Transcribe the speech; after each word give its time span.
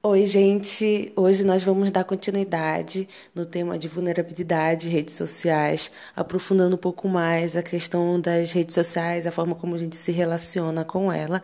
Oi, 0.00 0.26
gente! 0.26 1.12
Hoje 1.16 1.44
nós 1.44 1.64
vamos 1.64 1.90
dar 1.90 2.04
continuidade 2.04 3.08
no 3.34 3.44
tema 3.44 3.76
de 3.76 3.88
vulnerabilidade, 3.88 4.88
redes 4.88 5.14
sociais, 5.16 5.90
aprofundando 6.14 6.76
um 6.76 6.78
pouco 6.78 7.08
mais 7.08 7.56
a 7.56 7.62
questão 7.64 8.20
das 8.20 8.52
redes 8.52 8.74
sociais, 8.74 9.26
a 9.26 9.32
forma 9.32 9.56
como 9.56 9.74
a 9.74 9.78
gente 9.78 9.96
se 9.96 10.12
relaciona 10.12 10.84
com 10.84 11.12
ela. 11.12 11.42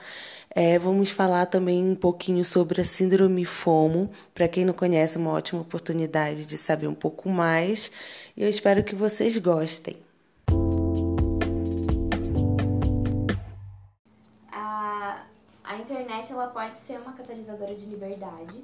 É, 0.51 0.79
vamos 0.79 1.11
falar 1.11 1.47
também 1.47 1.83
um 1.85 1.97
pouquinho 1.97 2.45
sobre 2.45 2.81
a 2.81 2.85
síndrome 2.85 3.45
FOMO. 3.45 4.09
Para 4.33 4.47
quem 4.47 4.65
não 4.65 4.73
conhece, 4.73 5.17
é 5.19 5.21
uma 5.21 5.33
ótima 5.33 5.61
oportunidade 5.61 6.47
de 6.47 6.57
saber 6.57 6.87
um 6.87 6.95
pouco 6.95 7.29
mais. 7.29 7.91
E 8.37 8.43
eu 8.45 8.49
espero 8.49 8.85
que 8.85 8.95
vocês 8.95 9.37
gostem. 9.37 9.97
Internet 15.77 16.31
ela 16.31 16.49
pode 16.49 16.77
ser 16.77 17.01
uma 17.01 17.15
catalisadora 17.15 17.75
de 17.75 17.87
liberdade. 17.87 18.63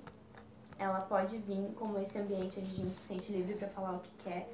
Ela 0.79 1.01
pode 1.01 1.39
vir 1.39 1.73
como 1.75 1.99
esse 1.99 2.19
ambiente 2.19 2.61
onde 2.61 2.71
a 2.71 2.75
gente 2.75 2.91
se 2.91 3.07
sente 3.07 3.33
livre 3.33 3.55
para 3.55 3.69
falar 3.69 3.97
o 3.97 4.01
que 4.01 4.11
quer, 4.23 4.49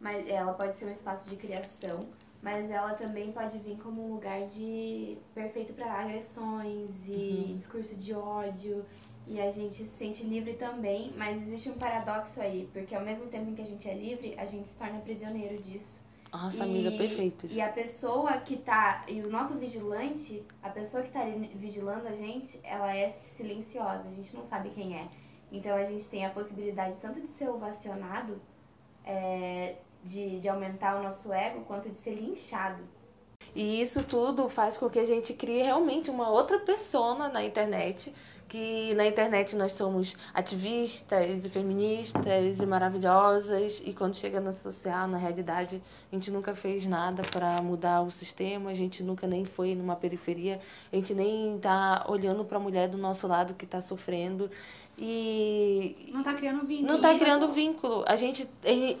mas 0.00 0.28
ela 0.28 0.52
pode 0.52 0.78
ser 0.78 0.86
um 0.86 0.90
espaço 0.90 1.30
de 1.30 1.36
criação, 1.36 2.00
mas 2.42 2.70
ela 2.70 2.94
também 2.94 3.30
pode 3.30 3.56
vir 3.58 3.78
como 3.78 4.04
um 4.04 4.14
lugar 4.14 4.44
de 4.46 5.16
perfeito 5.32 5.72
para 5.72 5.92
agressões 5.92 6.90
e 7.06 7.46
uhum. 7.48 7.56
discurso 7.56 7.94
de 7.94 8.12
ódio. 8.14 8.84
E 9.26 9.40
a 9.40 9.48
gente 9.50 9.74
se 9.74 9.86
sente 9.86 10.24
livre 10.24 10.54
também, 10.54 11.12
mas 11.16 11.40
existe 11.40 11.70
um 11.70 11.78
paradoxo 11.78 12.40
aí, 12.40 12.68
porque 12.72 12.94
ao 12.94 13.04
mesmo 13.04 13.26
tempo 13.26 13.48
em 13.50 13.54
que 13.54 13.62
a 13.62 13.64
gente 13.64 13.88
é 13.88 13.94
livre, 13.94 14.34
a 14.36 14.44
gente 14.44 14.68
se 14.68 14.76
torna 14.76 14.98
prisioneiro 14.98 15.56
disso. 15.62 16.00
Nossa, 16.32 16.58
e, 16.58 16.62
amiga, 16.62 16.90
perfeito. 16.92 17.44
Isso. 17.44 17.56
E 17.56 17.60
a 17.60 17.68
pessoa 17.68 18.32
que 18.38 18.56
tá. 18.56 19.04
E 19.06 19.20
o 19.20 19.28
nosso 19.28 19.58
vigilante, 19.58 20.42
a 20.62 20.70
pessoa 20.70 21.02
que 21.02 21.10
tá 21.10 21.20
ali 21.20 21.50
vigilando 21.54 22.08
a 22.08 22.14
gente, 22.14 22.58
ela 22.64 22.96
é 22.96 23.06
silenciosa, 23.08 24.08
a 24.08 24.12
gente 24.12 24.34
não 24.34 24.44
sabe 24.46 24.70
quem 24.70 24.96
é. 24.96 25.08
Então 25.52 25.76
a 25.76 25.84
gente 25.84 26.08
tem 26.08 26.24
a 26.24 26.30
possibilidade 26.30 26.98
tanto 26.98 27.20
de 27.20 27.28
ser 27.28 27.50
ovacionado, 27.50 28.40
é, 29.04 29.76
de, 30.02 30.40
de 30.40 30.48
aumentar 30.48 30.98
o 30.98 31.02
nosso 31.02 31.30
ego, 31.32 31.64
quanto 31.66 31.90
de 31.90 31.94
ser 31.94 32.14
linchado. 32.14 32.82
E 33.54 33.82
isso 33.82 34.02
tudo 34.02 34.48
faz 34.48 34.78
com 34.78 34.88
que 34.88 34.98
a 34.98 35.04
gente 35.04 35.34
crie 35.34 35.62
realmente 35.62 36.10
uma 36.10 36.30
outra 36.30 36.58
persona 36.60 37.28
na 37.28 37.44
internet 37.44 38.14
que 38.52 38.92
na 38.96 39.06
internet 39.06 39.56
nós 39.56 39.72
somos 39.72 40.14
ativistas 40.34 41.46
e 41.46 41.48
feministas 41.48 42.60
e 42.60 42.66
maravilhosas 42.66 43.82
e 43.82 43.94
quando 43.94 44.14
chega 44.14 44.42
na 44.42 44.52
social, 44.52 45.08
na 45.08 45.16
realidade, 45.16 45.82
a 46.12 46.14
gente 46.14 46.30
nunca 46.30 46.54
fez 46.54 46.86
nada 46.86 47.22
para 47.22 47.62
mudar 47.62 48.02
o 48.02 48.10
sistema, 48.10 48.68
a 48.68 48.74
gente 48.74 49.02
nunca 49.02 49.26
nem 49.26 49.42
foi 49.42 49.74
numa 49.74 49.96
periferia, 49.96 50.60
a 50.92 50.96
gente 50.96 51.14
nem 51.14 51.58
tá 51.60 52.04
olhando 52.06 52.44
para 52.44 52.58
a 52.58 52.60
mulher 52.60 52.90
do 52.90 52.98
nosso 52.98 53.26
lado 53.26 53.54
que 53.54 53.64
está 53.64 53.80
sofrendo 53.80 54.50
e 54.98 56.10
não 56.12 56.20
está 56.20 56.34
criando 56.34 56.62
vínculo. 56.66 56.88
Não 56.88 56.96
está 56.96 57.18
criando 57.18 57.52
vínculo. 57.52 58.04
A 58.06 58.16
gente 58.16 58.46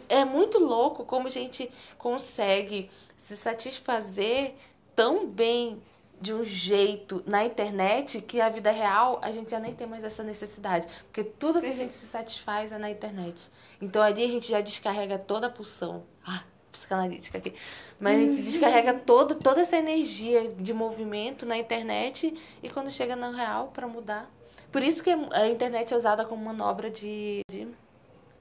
é 0.08 0.24
muito 0.24 0.58
louco 0.60 1.04
como 1.04 1.26
a 1.26 1.30
gente 1.30 1.70
consegue 1.98 2.88
se 3.18 3.36
satisfazer 3.36 4.54
tão 4.96 5.26
bem 5.26 5.78
de 6.22 6.32
um 6.32 6.44
jeito 6.44 7.20
na 7.26 7.44
internet 7.44 8.22
que 8.22 8.40
a 8.40 8.48
vida 8.48 8.70
real 8.70 9.18
a 9.20 9.32
gente 9.32 9.50
já 9.50 9.58
nem 9.58 9.74
tem 9.74 9.88
mais 9.88 10.04
essa 10.04 10.22
necessidade. 10.22 10.86
Porque 11.06 11.24
tudo 11.24 11.60
que 11.60 11.66
a 11.66 11.74
gente 11.74 11.92
se 11.92 12.06
satisfaz 12.06 12.70
é 12.70 12.78
na 12.78 12.88
internet. 12.88 13.50
Então 13.80 14.00
ali 14.00 14.24
a 14.24 14.28
gente 14.28 14.48
já 14.48 14.60
descarrega 14.60 15.18
toda 15.18 15.48
a 15.48 15.50
pulsão. 15.50 16.04
Ah, 16.24 16.44
psicanalítica 16.70 17.38
aqui. 17.38 17.52
Mas 17.98 18.14
a 18.14 18.20
gente 18.20 18.36
uhum. 18.36 18.44
descarrega 18.44 18.94
todo, 18.94 19.34
toda 19.34 19.62
essa 19.62 19.76
energia 19.76 20.54
de 20.54 20.72
movimento 20.72 21.44
na 21.44 21.58
internet 21.58 22.32
e 22.62 22.70
quando 22.70 22.88
chega 22.88 23.16
no 23.16 23.32
real 23.32 23.72
para 23.74 23.88
mudar. 23.88 24.30
Por 24.70 24.80
isso 24.80 25.02
que 25.02 25.10
a 25.10 25.48
internet 25.48 25.92
é 25.92 25.96
usada 25.96 26.24
como 26.24 26.44
manobra 26.44 26.88
de. 26.88 27.42
de, 27.50 27.66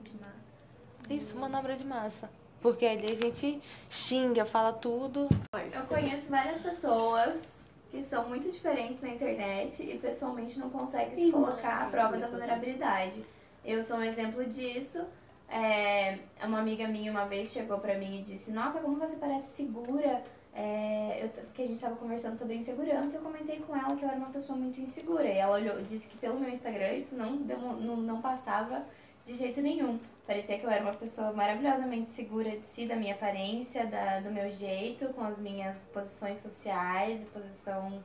de 0.01 0.13
massa. 0.13 1.09
Isso, 1.09 1.35
manobra 1.35 1.75
de 1.75 1.83
massa. 1.83 2.29
Porque 2.61 2.85
ali 2.85 3.11
a 3.11 3.15
gente 3.15 3.59
xinga, 3.89 4.45
fala 4.45 4.71
tudo. 4.71 5.27
Eu 5.73 5.81
conheço 5.87 6.29
várias 6.29 6.59
pessoas 6.59 7.60
que 7.91 8.01
são 8.01 8.27
muito 8.29 8.49
diferentes 8.49 9.01
na 9.01 9.09
internet 9.09 9.83
e 9.83 9.97
pessoalmente 9.97 10.57
não 10.57 10.69
conseguem 10.69 11.13
se 11.13 11.29
colocar 11.29 11.83
à 11.83 11.85
prova 11.87 12.17
da 12.17 12.27
vulnerabilidade. 12.27 13.23
Eu 13.63 13.83
sou 13.83 13.97
um 13.97 14.03
exemplo 14.03 14.45
disso. 14.45 15.05
É, 15.49 16.17
uma 16.43 16.59
amiga 16.59 16.87
minha 16.87 17.11
uma 17.11 17.25
vez 17.25 17.51
chegou 17.51 17.77
pra 17.79 17.97
mim 17.97 18.19
e 18.19 18.21
disse: 18.21 18.53
Nossa, 18.53 18.79
como 18.79 18.95
você 18.95 19.17
parece 19.17 19.53
segura. 19.57 20.23
É, 20.53 21.19
eu, 21.23 21.29
porque 21.45 21.61
a 21.61 21.65
gente 21.65 21.75
estava 21.75 21.95
conversando 21.95 22.37
sobre 22.37 22.55
insegurança 22.55 23.15
e 23.15 23.17
eu 23.17 23.21
comentei 23.21 23.59
com 23.59 23.75
ela 23.75 23.95
que 23.95 24.03
eu 24.03 24.09
era 24.09 24.17
uma 24.17 24.29
pessoa 24.29 24.57
muito 24.57 24.79
insegura. 24.79 25.25
E 25.25 25.37
ela 25.37 25.59
disse 25.81 26.07
que 26.07 26.17
pelo 26.17 26.39
meu 26.39 26.49
Instagram 26.49 26.93
isso 26.93 27.17
não, 27.17 27.31
não, 27.31 27.97
não 27.97 28.21
passava 28.21 28.85
de 29.25 29.35
jeito 29.35 29.61
nenhum. 29.61 29.99
Parecia 30.25 30.57
que 30.57 30.65
eu 30.65 30.69
era 30.69 30.83
uma 30.83 30.93
pessoa 30.93 31.31
maravilhosamente 31.33 32.09
segura 32.09 32.51
de 32.51 32.65
si, 32.65 32.85
da 32.85 32.95
minha 32.95 33.13
aparência, 33.13 33.85
da, 33.87 34.19
do 34.19 34.31
meu 34.31 34.49
jeito, 34.49 35.07
com 35.09 35.23
as 35.23 35.39
minhas 35.39 35.79
posições 35.93 36.39
sociais 36.39 37.23
e 37.23 37.25
posição 37.25 38.03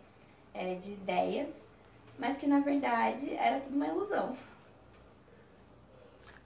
é, 0.55 0.75
de 0.75 0.93
ideias, 0.93 1.69
mas 2.19 2.37
que 2.37 2.47
na 2.47 2.61
verdade 2.61 3.35
era 3.37 3.61
tudo 3.61 3.77
uma 3.77 3.87
ilusão. 3.87 4.37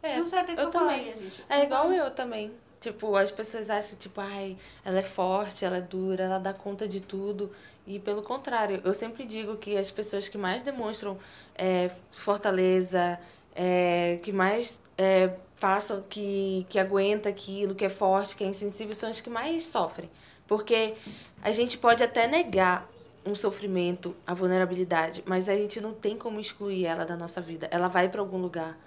É, 0.02 0.18
não 0.18 0.26
sei 0.26 0.42
o 0.42 0.44
que 0.46 0.52
eu, 0.52 0.56
eu 0.56 0.70
também. 0.70 1.04
Gente. 1.04 1.44
É 1.48 1.62
igual 1.62 1.92
eu 1.92 2.10
também. 2.10 2.52
Tipo, 2.80 3.14
as 3.14 3.30
pessoas 3.30 3.68
acham, 3.68 3.96
tipo, 3.98 4.20
ai, 4.20 4.56
ela 4.82 4.98
é 4.98 5.02
forte, 5.02 5.66
ela 5.66 5.76
é 5.76 5.82
dura, 5.82 6.24
ela 6.24 6.38
dá 6.38 6.54
conta 6.54 6.88
de 6.88 6.98
tudo. 7.00 7.52
E 7.86 7.98
pelo 7.98 8.22
contrário, 8.22 8.80
eu 8.84 8.94
sempre 8.94 9.26
digo 9.26 9.56
que 9.56 9.76
as 9.76 9.90
pessoas 9.90 10.28
que 10.28 10.38
mais 10.38 10.62
demonstram 10.62 11.18
é, 11.54 11.90
fortaleza, 12.10 13.20
é, 13.54 14.18
que 14.22 14.32
mais 14.32 14.80
é, 14.96 15.28
passam, 15.60 16.02
que, 16.08 16.66
que 16.68 16.78
aguenta 16.78 17.28
aquilo, 17.28 17.74
que 17.74 17.84
é 17.84 17.88
forte, 17.88 18.36
que 18.36 18.44
é 18.44 18.46
insensível, 18.46 18.94
são 18.94 19.10
as 19.10 19.20
que 19.20 19.30
mais 19.30 19.64
sofrem. 19.64 20.10
Porque 20.46 20.94
a 21.42 21.52
gente 21.52 21.78
pode 21.78 22.02
até 22.02 22.26
negar 22.26 22.88
um 23.24 23.34
sofrimento, 23.34 24.16
a 24.26 24.32
vulnerabilidade, 24.32 25.22
mas 25.26 25.48
a 25.48 25.54
gente 25.54 25.80
não 25.80 25.92
tem 25.92 26.16
como 26.16 26.40
excluir 26.40 26.86
ela 26.86 27.04
da 27.04 27.16
nossa 27.16 27.40
vida. 27.40 27.68
Ela 27.70 27.88
vai 27.88 28.08
para 28.08 28.20
algum 28.20 28.38
lugar 28.38 28.78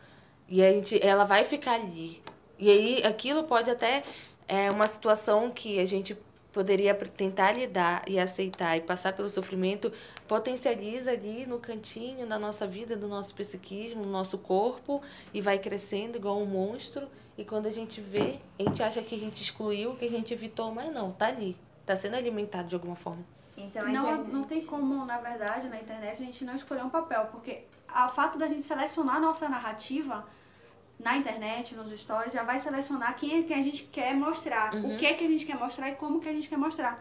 e 0.49 0.63
a 0.63 0.71
gente, 0.71 0.99
ela 1.05 1.23
vai 1.23 1.45
ficar 1.45 1.75
ali. 1.75 2.21
E 2.57 2.69
aí 2.69 3.03
aquilo 3.03 3.43
pode 3.43 3.69
até 3.69 4.03
é 4.47 4.69
uma 4.69 4.87
situação 4.87 5.49
que 5.49 5.79
a 5.79 5.85
gente 5.85 6.17
poderia 6.53 6.93
tentar 6.93 7.51
lidar 7.51 8.03
e 8.07 8.19
aceitar 8.19 8.77
e 8.77 8.81
passar 8.81 9.13
pelo 9.13 9.27
sofrimento, 9.27 9.91
potencializa 10.27 11.11
ali 11.11 11.45
no 11.47 11.59
cantinho 11.59 12.27
da 12.27 12.37
nossa 12.37 12.67
vida, 12.67 12.95
do 12.95 13.07
nosso 13.07 13.33
psiquismo, 13.33 14.05
no 14.05 14.11
nosso 14.11 14.37
corpo 14.37 15.01
e 15.33 15.41
vai 15.41 15.57
crescendo 15.57 16.17
igual 16.17 16.39
um 16.39 16.45
monstro. 16.45 17.09
E 17.35 17.43
quando 17.43 17.65
a 17.65 17.71
gente 17.71 17.99
vê, 17.99 18.39
a 18.59 18.63
gente 18.63 18.83
acha 18.83 19.01
que 19.01 19.15
a 19.15 19.17
gente 19.17 19.41
excluiu, 19.41 19.95
que 19.95 20.05
a 20.05 20.09
gente 20.09 20.31
evitou, 20.31 20.71
mas 20.71 20.93
não, 20.93 21.11
tá 21.11 21.27
ali, 21.27 21.57
tá 21.83 21.95
sendo 21.95 22.15
alimentado 22.15 22.67
de 22.67 22.75
alguma 22.75 22.95
forma. 22.95 23.25
Então, 23.57 23.83
não, 23.91 24.13
internet... 24.13 24.31
não 24.31 24.43
tem 24.43 24.65
como, 24.65 25.03
na 25.05 25.17
verdade, 25.17 25.67
na 25.67 25.79
internet 25.79 26.21
a 26.21 26.25
gente 26.25 26.45
não 26.45 26.55
escolher 26.55 26.83
um 26.83 26.89
papel, 26.89 27.27
porque 27.31 27.63
o 27.89 28.09
fato 28.09 28.37
da 28.37 28.47
gente 28.47 28.61
selecionar 28.61 29.15
a 29.15 29.19
nossa 29.19 29.49
narrativa 29.49 30.23
na 31.03 31.17
internet, 31.17 31.75
nos 31.75 31.89
stories, 31.99 32.33
já 32.33 32.43
vai 32.43 32.59
selecionar 32.59 33.15
quem 33.15 33.39
é 33.39 33.43
que 33.43 33.53
a 33.53 33.61
gente 33.61 33.83
quer 33.83 34.15
mostrar, 34.15 34.73
uhum. 34.73 34.95
o 34.95 34.97
que 34.97 35.05
é 35.05 35.13
que 35.13 35.25
a 35.25 35.27
gente 35.27 35.45
quer 35.45 35.57
mostrar 35.57 35.89
e 35.89 35.95
como 35.95 36.19
que 36.19 36.29
a 36.29 36.33
gente 36.33 36.47
quer 36.47 36.57
mostrar. 36.57 36.95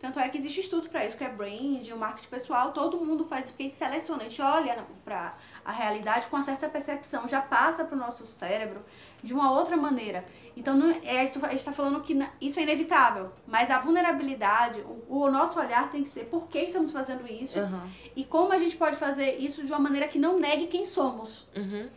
Tanto 0.00 0.20
é 0.20 0.28
que 0.28 0.38
existe 0.38 0.60
estudo 0.60 0.88
para 0.88 1.04
isso, 1.04 1.16
que 1.16 1.24
é 1.24 1.28
brand, 1.28 1.88
o 1.88 1.96
marketing 1.96 2.28
pessoal, 2.28 2.72
todo 2.72 3.04
mundo 3.04 3.24
faz 3.24 3.46
isso, 3.46 3.54
porque 3.54 3.64
a 3.64 3.66
gente 3.66 3.78
seleciona, 3.78 4.22
a 4.22 4.28
gente 4.28 4.40
olha 4.40 4.86
para 5.04 5.34
a 5.64 5.72
realidade 5.72 6.28
com 6.28 6.36
uma 6.36 6.44
certa 6.44 6.68
percepção, 6.68 7.26
já 7.26 7.40
passa 7.40 7.84
para 7.84 7.96
o 7.96 7.98
nosso 7.98 8.24
cérebro 8.24 8.84
de 9.22 9.34
uma 9.34 9.50
outra 9.50 9.76
maneira. 9.76 10.24
Então, 10.56 10.76
não, 10.76 10.90
é, 11.02 11.20
a 11.20 11.24
gente 11.24 11.54
está 11.54 11.72
falando 11.72 12.00
que 12.00 12.16
isso 12.40 12.60
é 12.60 12.62
inevitável, 12.62 13.32
mas 13.44 13.70
a 13.70 13.80
vulnerabilidade, 13.80 14.80
o, 14.82 15.22
o, 15.24 15.30
nosso 15.30 15.58
olhar 15.58 15.90
tem 15.90 16.04
que 16.04 16.10
ser 16.10 16.26
por 16.26 16.46
que 16.46 16.60
estamos 16.60 16.92
fazendo 16.92 17.26
isso 17.26 17.58
uhum. 17.58 17.90
e 18.14 18.24
como 18.24 18.52
a 18.52 18.58
gente 18.58 18.76
pode 18.76 18.96
fazer 18.96 19.36
isso 19.36 19.64
de 19.64 19.72
uma 19.72 19.80
maneira 19.80 20.06
que 20.06 20.18
não 20.18 20.38
negue 20.38 20.68
quem 20.68 20.86
somos. 20.86 21.44
Uhum. 21.56 21.90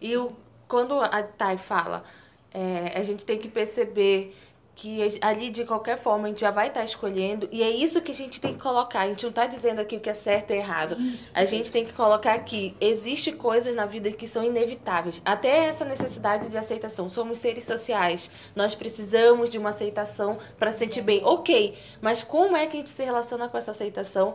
E 0.00 0.16
o 0.16 0.32
quando 0.68 1.00
a 1.00 1.22
Thay 1.22 1.58
fala, 1.58 2.04
é, 2.52 2.92
a 2.98 3.02
gente 3.02 3.24
tem 3.24 3.38
que 3.38 3.48
perceber 3.48 4.34
que 4.76 5.18
ali 5.20 5.50
de 5.50 5.64
qualquer 5.64 5.98
forma 5.98 6.24
a 6.24 6.28
gente 6.28 6.40
já 6.40 6.50
vai 6.50 6.68
estar 6.68 6.80
tá 6.80 6.84
escolhendo 6.84 7.48
e 7.52 7.62
é 7.62 7.70
isso 7.70 8.02
que 8.02 8.10
a 8.10 8.14
gente 8.14 8.40
tem 8.40 8.54
que 8.54 8.60
colocar. 8.60 9.00
A 9.02 9.08
gente 9.08 9.22
não 9.22 9.30
está 9.30 9.46
dizendo 9.46 9.80
aqui 9.80 9.96
o 9.96 10.00
que 10.00 10.10
é 10.10 10.14
certo 10.14 10.50
e 10.52 10.56
errado. 10.56 10.96
A 11.32 11.44
gente 11.44 11.70
tem 11.70 11.84
que 11.84 11.92
colocar 11.92 12.34
aqui 12.34 12.76
existe 12.80 13.30
coisas 13.32 13.74
na 13.74 13.86
vida 13.86 14.10
que 14.10 14.26
são 14.26 14.42
inevitáveis. 14.42 15.22
Até 15.24 15.66
essa 15.66 15.84
necessidade 15.84 16.48
de 16.48 16.56
aceitação. 16.56 17.08
Somos 17.08 17.38
seres 17.38 17.64
sociais. 17.64 18.30
Nós 18.54 18.74
precisamos 18.74 19.50
de 19.50 19.58
uma 19.58 19.68
aceitação 19.68 20.38
para 20.58 20.72
se 20.72 20.78
sentir 20.78 21.02
bem. 21.02 21.24
OK, 21.24 21.78
mas 22.00 22.22
como 22.22 22.56
é 22.56 22.66
que 22.66 22.76
a 22.76 22.80
gente 22.80 22.90
se 22.90 23.04
relaciona 23.04 23.48
com 23.48 23.56
essa 23.56 23.70
aceitação? 23.70 24.34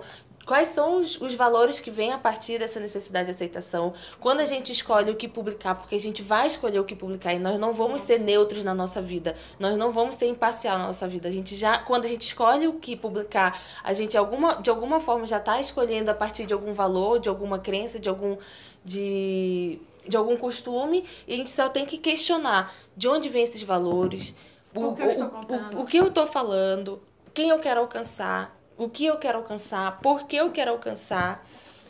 Quais 0.49 0.69
são 0.69 0.99
os, 0.99 1.21
os 1.21 1.35
valores 1.35 1.79
que 1.79 1.91
vêm 1.91 2.11
a 2.11 2.17
partir 2.17 2.57
dessa 2.57 2.79
necessidade 2.79 3.25
de 3.25 3.31
aceitação. 3.31 3.93
Quando 4.19 4.39
a 4.39 4.45
gente 4.45 4.71
escolhe 4.71 5.11
o 5.11 5.15
que 5.15 5.27
publicar, 5.27 5.75
porque 5.75 5.93
a 5.93 5.99
gente 5.99 6.23
vai 6.23 6.47
escolher 6.47 6.79
o 6.79 6.83
que 6.83 6.95
publicar 6.95 7.35
e 7.35 7.39
nós 7.39 7.59
não 7.59 7.71
vamos 7.71 8.01
ser 8.01 8.19
neutros 8.19 8.63
na 8.63 8.73
nossa 8.73 8.99
vida. 8.99 9.35
Nós 9.59 9.77
não 9.77 9.91
vamos 9.91 10.15
ser 10.15 10.25
imparcial 10.25 10.79
na 10.79 10.87
nossa 10.87 11.07
vida. 11.07 11.29
A 11.29 11.31
gente 11.31 11.55
já, 11.55 11.77
quando 11.77 12.05
a 12.05 12.07
gente 12.07 12.23
escolhe 12.23 12.67
o 12.67 12.73
que 12.73 12.95
publicar, 12.95 13.61
a 13.83 13.93
gente 13.93 14.17
alguma, 14.17 14.55
de 14.55 14.71
alguma 14.71 14.99
forma 14.99 15.27
já 15.27 15.37
está 15.37 15.61
escolhendo 15.61 16.09
a 16.09 16.15
partir 16.15 16.47
de 16.47 16.53
algum 16.53 16.73
valor, 16.73 17.19
de 17.19 17.29
alguma 17.29 17.59
crença, 17.59 17.99
de 17.99 18.09
algum 18.09 18.35
de 18.83 19.79
de 20.07 20.17
algum 20.17 20.35
costume 20.35 21.05
e 21.27 21.33
a 21.35 21.37
gente 21.37 21.51
só 21.51 21.69
tem 21.69 21.85
que 21.85 21.99
questionar 21.99 22.73
de 22.97 23.07
onde 23.07 23.29
vêm 23.29 23.43
esses 23.43 23.61
valores, 23.61 24.33
o, 24.73 24.79
o, 24.79 24.87
o, 24.87 25.81
o, 25.81 25.85
que 25.85 25.97
eu 25.97 26.07
estou 26.07 26.25
falando, 26.25 26.99
quem 27.31 27.49
eu 27.49 27.59
quero 27.59 27.81
alcançar, 27.81 28.58
o 28.79 28.89
que 28.89 29.05
eu 29.05 29.17
quero 29.17 29.39
alcançar, 29.39 29.99
por 29.99 30.25
que 30.25 30.37
eu 30.37 30.51
quero 30.51 30.71
alcançar. 30.71 31.45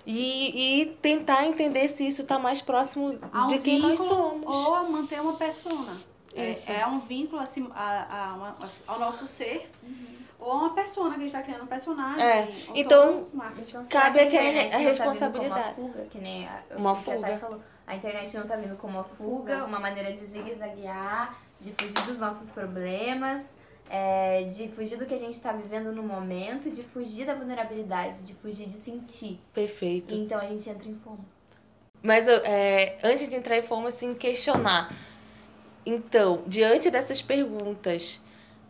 E, 0.06 0.82
e 0.82 0.86
tentar 1.04 1.46
entender 1.46 1.88
se 1.88 2.08
isso 2.08 2.24
está 2.24 2.40
mais 2.40 2.64
próximo 2.64 3.10
um 3.10 3.48
de 3.48 3.60
quem 3.60 3.80
nós 3.80 4.00
somos. 4.00 4.56
Ou 4.56 4.90
manter 4.90 5.22
uma 5.22 5.36
persona. 5.36 5.96
É, 6.34 6.52
é, 6.74 6.88
um 6.88 6.98
vínculo 6.98 7.40
assim, 7.40 7.70
a, 7.76 7.84
a, 7.84 8.66
a, 8.66 8.70
ao 8.88 9.00
nosso 9.00 9.28
ser. 9.28 9.70
Uhum. 9.84 10.18
Ou 10.40 10.54
uma 10.56 10.74
persona 10.74 11.10
que 11.10 11.16
a 11.16 11.20
gente 11.20 11.28
está 11.28 11.44
criando 11.44 11.64
um 11.64 11.68
personagem. 11.68 12.24
É. 12.24 12.52
Então, 12.74 13.28
cabe 13.90 14.22
aqui 14.22 14.38
a, 14.38 14.42
a 14.42 14.78
responsabilidade. 14.80 15.76
Tá 15.76 15.82
uma 15.82 15.90
fuga, 15.90 16.06
que 16.06 16.18
nem 16.18 16.48
a, 16.48 16.64
uma 16.76 16.96
fuga. 16.96 17.38
Falou. 17.38 17.62
A 17.86 17.96
internet 17.96 18.34
não 18.36 18.44
está 18.44 18.56
vindo 18.56 18.78
como 18.78 18.98
uma 18.98 19.04
fuga, 19.04 19.66
uma 19.66 19.80
maneira 19.80 20.12
de 20.12 20.20
zigue-zaguear, 20.20 21.38
de 21.60 21.72
fugir 21.74 22.06
dos 22.06 22.18
nossos 22.18 22.50
problemas 22.50 23.59
é, 23.90 24.44
de 24.44 24.68
fugir 24.68 24.98
do 24.98 25.06
que 25.06 25.14
a 25.14 25.18
gente 25.18 25.34
está 25.34 25.52
vivendo 25.52 25.92
no 25.92 26.04
momento, 26.04 26.70
de 26.70 26.84
fugir 26.84 27.26
da 27.26 27.34
vulnerabilidade, 27.34 28.22
de 28.22 28.34
fugir 28.36 28.68
de 28.68 28.78
sentir. 28.78 29.40
Perfeito. 29.54 30.14
Então 30.14 30.38
a 30.38 30.46
gente 30.46 30.70
entra 30.70 30.88
em 30.88 30.96
fome. 30.96 31.26
Mas 32.02 32.28
é, 32.28 32.98
antes 33.04 33.28
de 33.28 33.36
entrar 33.36 33.58
em 33.58 33.62
fome, 33.62 33.88
assim, 33.88 34.14
questionar. 34.14 34.96
Então, 35.86 36.44
diante 36.46 36.90
dessas 36.92 37.22
perguntas, 37.22 38.22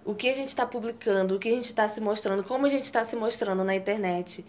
o 0.06 0.16
que 0.16 0.30
a 0.30 0.34
gente 0.34 0.48
está 0.48 0.66
publicando, 0.66 1.36
o 1.36 1.40
que 1.40 1.50
a 1.50 1.54
gente 1.54 1.66
está 1.66 1.88
se 1.88 2.00
mostrando, 2.00 2.44
como 2.44 2.66
a 2.66 2.70
gente 2.70 2.86
está 2.86 3.04
se 3.04 3.16
mostrando 3.16 3.64
na 3.64 3.76
internet, 3.76 4.46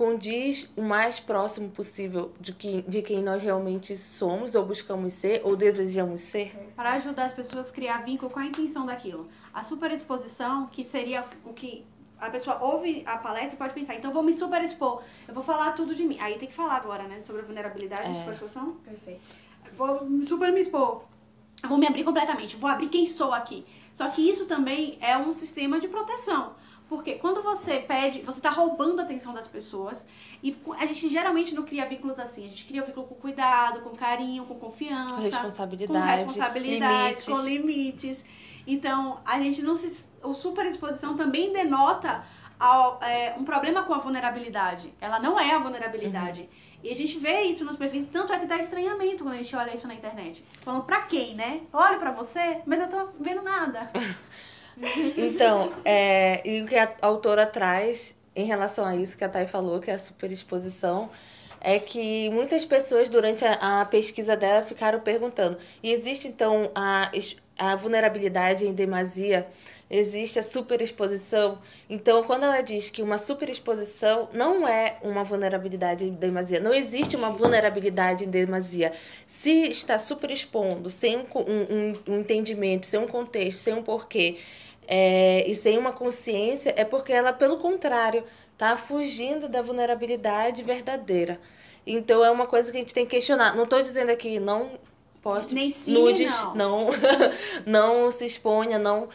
condiz 0.00 0.66
o 0.78 0.80
mais 0.80 1.20
próximo 1.20 1.68
possível 1.68 2.32
de, 2.40 2.54
que, 2.54 2.80
de 2.88 3.02
quem 3.02 3.22
nós 3.22 3.42
realmente 3.42 3.98
somos, 3.98 4.54
ou 4.54 4.64
buscamos 4.64 5.12
ser, 5.12 5.42
ou 5.44 5.54
desejamos 5.54 6.22
ser? 6.22 6.72
Para 6.74 6.92
ajudar 6.92 7.26
as 7.26 7.34
pessoas 7.34 7.68
a 7.68 7.72
criar 7.74 7.98
vínculo 7.98 8.30
com 8.30 8.40
a 8.40 8.46
intenção 8.46 8.86
daquilo. 8.86 9.28
A 9.52 9.62
superexposição, 9.62 10.68
que 10.68 10.84
seria 10.84 11.26
o 11.44 11.52
que 11.52 11.84
a 12.18 12.30
pessoa 12.30 12.62
ouve 12.62 13.02
a 13.04 13.18
palestra 13.18 13.56
e 13.56 13.58
pode 13.58 13.74
pensar, 13.74 13.94
então 13.94 14.10
vou 14.10 14.22
me 14.22 14.32
superexpor, 14.32 15.02
eu 15.28 15.34
vou 15.34 15.42
falar 15.42 15.72
tudo 15.72 15.94
de 15.94 16.02
mim. 16.02 16.18
Aí 16.18 16.38
tem 16.38 16.48
que 16.48 16.54
falar 16.54 16.76
agora, 16.76 17.02
né, 17.02 17.20
sobre 17.20 17.42
a 17.42 17.44
vulnerabilidade 17.44 18.10
é. 18.10 18.14
superexposição. 18.14 18.76
Perfeito. 18.82 19.20
Vou 19.74 20.22
super 20.22 20.50
me 20.50 20.60
expor. 20.62 21.04
vou 21.68 21.76
me 21.76 21.86
abrir 21.86 22.04
completamente, 22.04 22.56
vou 22.56 22.70
abrir 22.70 22.88
quem 22.88 23.06
sou 23.06 23.34
aqui. 23.34 23.66
Só 23.92 24.08
que 24.08 24.22
isso 24.22 24.46
também 24.46 24.96
é 25.02 25.18
um 25.18 25.34
sistema 25.34 25.78
de 25.78 25.88
proteção. 25.88 26.54
Porque 26.90 27.14
quando 27.14 27.40
você 27.40 27.78
pede, 27.78 28.20
você 28.22 28.40
está 28.40 28.50
roubando 28.50 28.98
a 28.98 29.04
atenção 29.04 29.32
das 29.32 29.46
pessoas. 29.46 30.04
E 30.42 30.60
a 30.76 30.84
gente 30.86 31.08
geralmente 31.08 31.54
não 31.54 31.62
cria 31.62 31.86
vínculos 31.86 32.18
assim. 32.18 32.46
A 32.46 32.48
gente 32.48 32.64
cria 32.64 32.82
um 32.82 32.84
vínculo 32.84 33.06
com 33.06 33.14
cuidado, 33.14 33.78
com 33.78 33.90
carinho, 33.90 34.44
com 34.44 34.56
confiança. 34.56 35.20
Responsabilidade. 35.20 35.92
Com 35.92 36.10
responsabilidade, 36.10 37.04
limites. 37.04 37.24
com 37.26 37.40
limites. 37.42 38.24
Então, 38.66 39.20
a 39.24 39.38
gente 39.38 39.62
não 39.62 39.76
se. 39.76 40.04
O 40.20 40.34
superexposição 40.34 41.16
também 41.16 41.52
denota 41.52 42.24
ao, 42.58 43.00
é, 43.04 43.36
um 43.38 43.44
problema 43.44 43.84
com 43.84 43.94
a 43.94 43.98
vulnerabilidade. 43.98 44.92
Ela 45.00 45.20
não 45.20 45.38
é 45.38 45.54
a 45.54 45.60
vulnerabilidade. 45.60 46.40
Uhum. 46.40 46.48
E 46.82 46.90
a 46.90 46.96
gente 46.96 47.20
vê 47.20 47.42
isso 47.42 47.64
nos 47.64 47.76
perfis, 47.76 48.06
tanto 48.06 48.32
é 48.32 48.38
que 48.40 48.46
dá 48.46 48.58
estranhamento 48.58 49.22
quando 49.22 49.34
a 49.34 49.36
gente 49.36 49.54
olha 49.54 49.72
isso 49.72 49.86
na 49.86 49.94
internet. 49.94 50.44
Falando 50.62 50.82
pra 50.82 51.02
quem, 51.02 51.36
né? 51.36 51.60
Olha 51.72 52.00
pra 52.00 52.10
você, 52.10 52.62
mas 52.66 52.80
eu 52.80 52.88
tô 52.88 53.10
vendo 53.20 53.42
nada. 53.42 53.92
Então, 55.16 55.72
é, 55.84 56.46
e 56.48 56.62
o 56.62 56.66
que 56.66 56.76
a 56.76 56.92
autora 57.02 57.46
traz 57.46 58.14
em 58.34 58.44
relação 58.44 58.84
a 58.84 58.96
isso 58.96 59.16
que 59.16 59.24
a 59.24 59.28
Thay 59.28 59.46
falou, 59.46 59.80
que 59.80 59.90
é 59.90 59.94
a 59.94 59.98
superexposição, 59.98 61.10
é 61.60 61.78
que 61.78 62.30
muitas 62.30 62.64
pessoas 62.64 63.10
durante 63.10 63.44
a, 63.44 63.82
a 63.82 63.84
pesquisa 63.84 64.36
dela 64.36 64.62
ficaram 64.62 65.00
perguntando: 65.00 65.58
e 65.82 65.92
existe 65.92 66.28
então 66.28 66.70
a, 66.74 67.10
a 67.58 67.76
vulnerabilidade 67.76 68.66
em 68.66 68.72
demasia? 68.72 69.46
Existe 69.90 70.38
a 70.38 70.42
superexposição? 70.42 71.58
Então, 71.88 72.22
quando 72.22 72.44
ela 72.44 72.60
diz 72.60 72.88
que 72.88 73.02
uma 73.02 73.18
superexposição 73.18 74.28
não 74.32 74.68
é 74.68 74.98
uma 75.02 75.24
vulnerabilidade 75.24 76.04
em 76.04 76.12
demasia, 76.12 76.60
não 76.60 76.72
existe 76.72 77.16
uma 77.16 77.30
vulnerabilidade 77.30 78.24
em 78.24 78.30
demasia. 78.30 78.92
Se 79.26 79.68
está 79.68 79.98
superexpondo 79.98 80.88
sem 80.90 81.16
um, 81.16 81.24
um, 81.34 81.92
um 82.14 82.20
entendimento, 82.20 82.86
sem 82.86 83.00
um 83.00 83.06
contexto, 83.08 83.58
sem 83.58 83.74
um 83.74 83.82
porquê, 83.82 84.38
é, 84.86 85.44
e 85.48 85.54
sem 85.54 85.76
uma 85.76 85.92
consciência, 85.92 86.72
é 86.76 86.84
porque 86.84 87.12
ela, 87.12 87.32
pelo 87.32 87.58
contrário, 87.58 88.24
está 88.52 88.76
fugindo 88.76 89.48
da 89.48 89.60
vulnerabilidade 89.62 90.62
verdadeira. 90.62 91.40
Então 91.86 92.24
é 92.24 92.30
uma 92.30 92.46
coisa 92.46 92.70
que 92.70 92.76
a 92.76 92.80
gente 92.80 92.94
tem 92.94 93.04
que 93.04 93.12
questionar. 93.12 93.56
Não 93.56 93.64
estou 93.64 93.82
dizendo 93.82 94.10
aqui, 94.10 94.38
não 94.38 94.78
poste 95.22 95.70
sim, 95.70 95.92
nudes, 95.92 96.42
não. 96.54 96.54
não, 96.54 96.90
não 97.66 98.10
se 98.10 98.24
exponha, 98.24 98.78
não. 98.78 99.08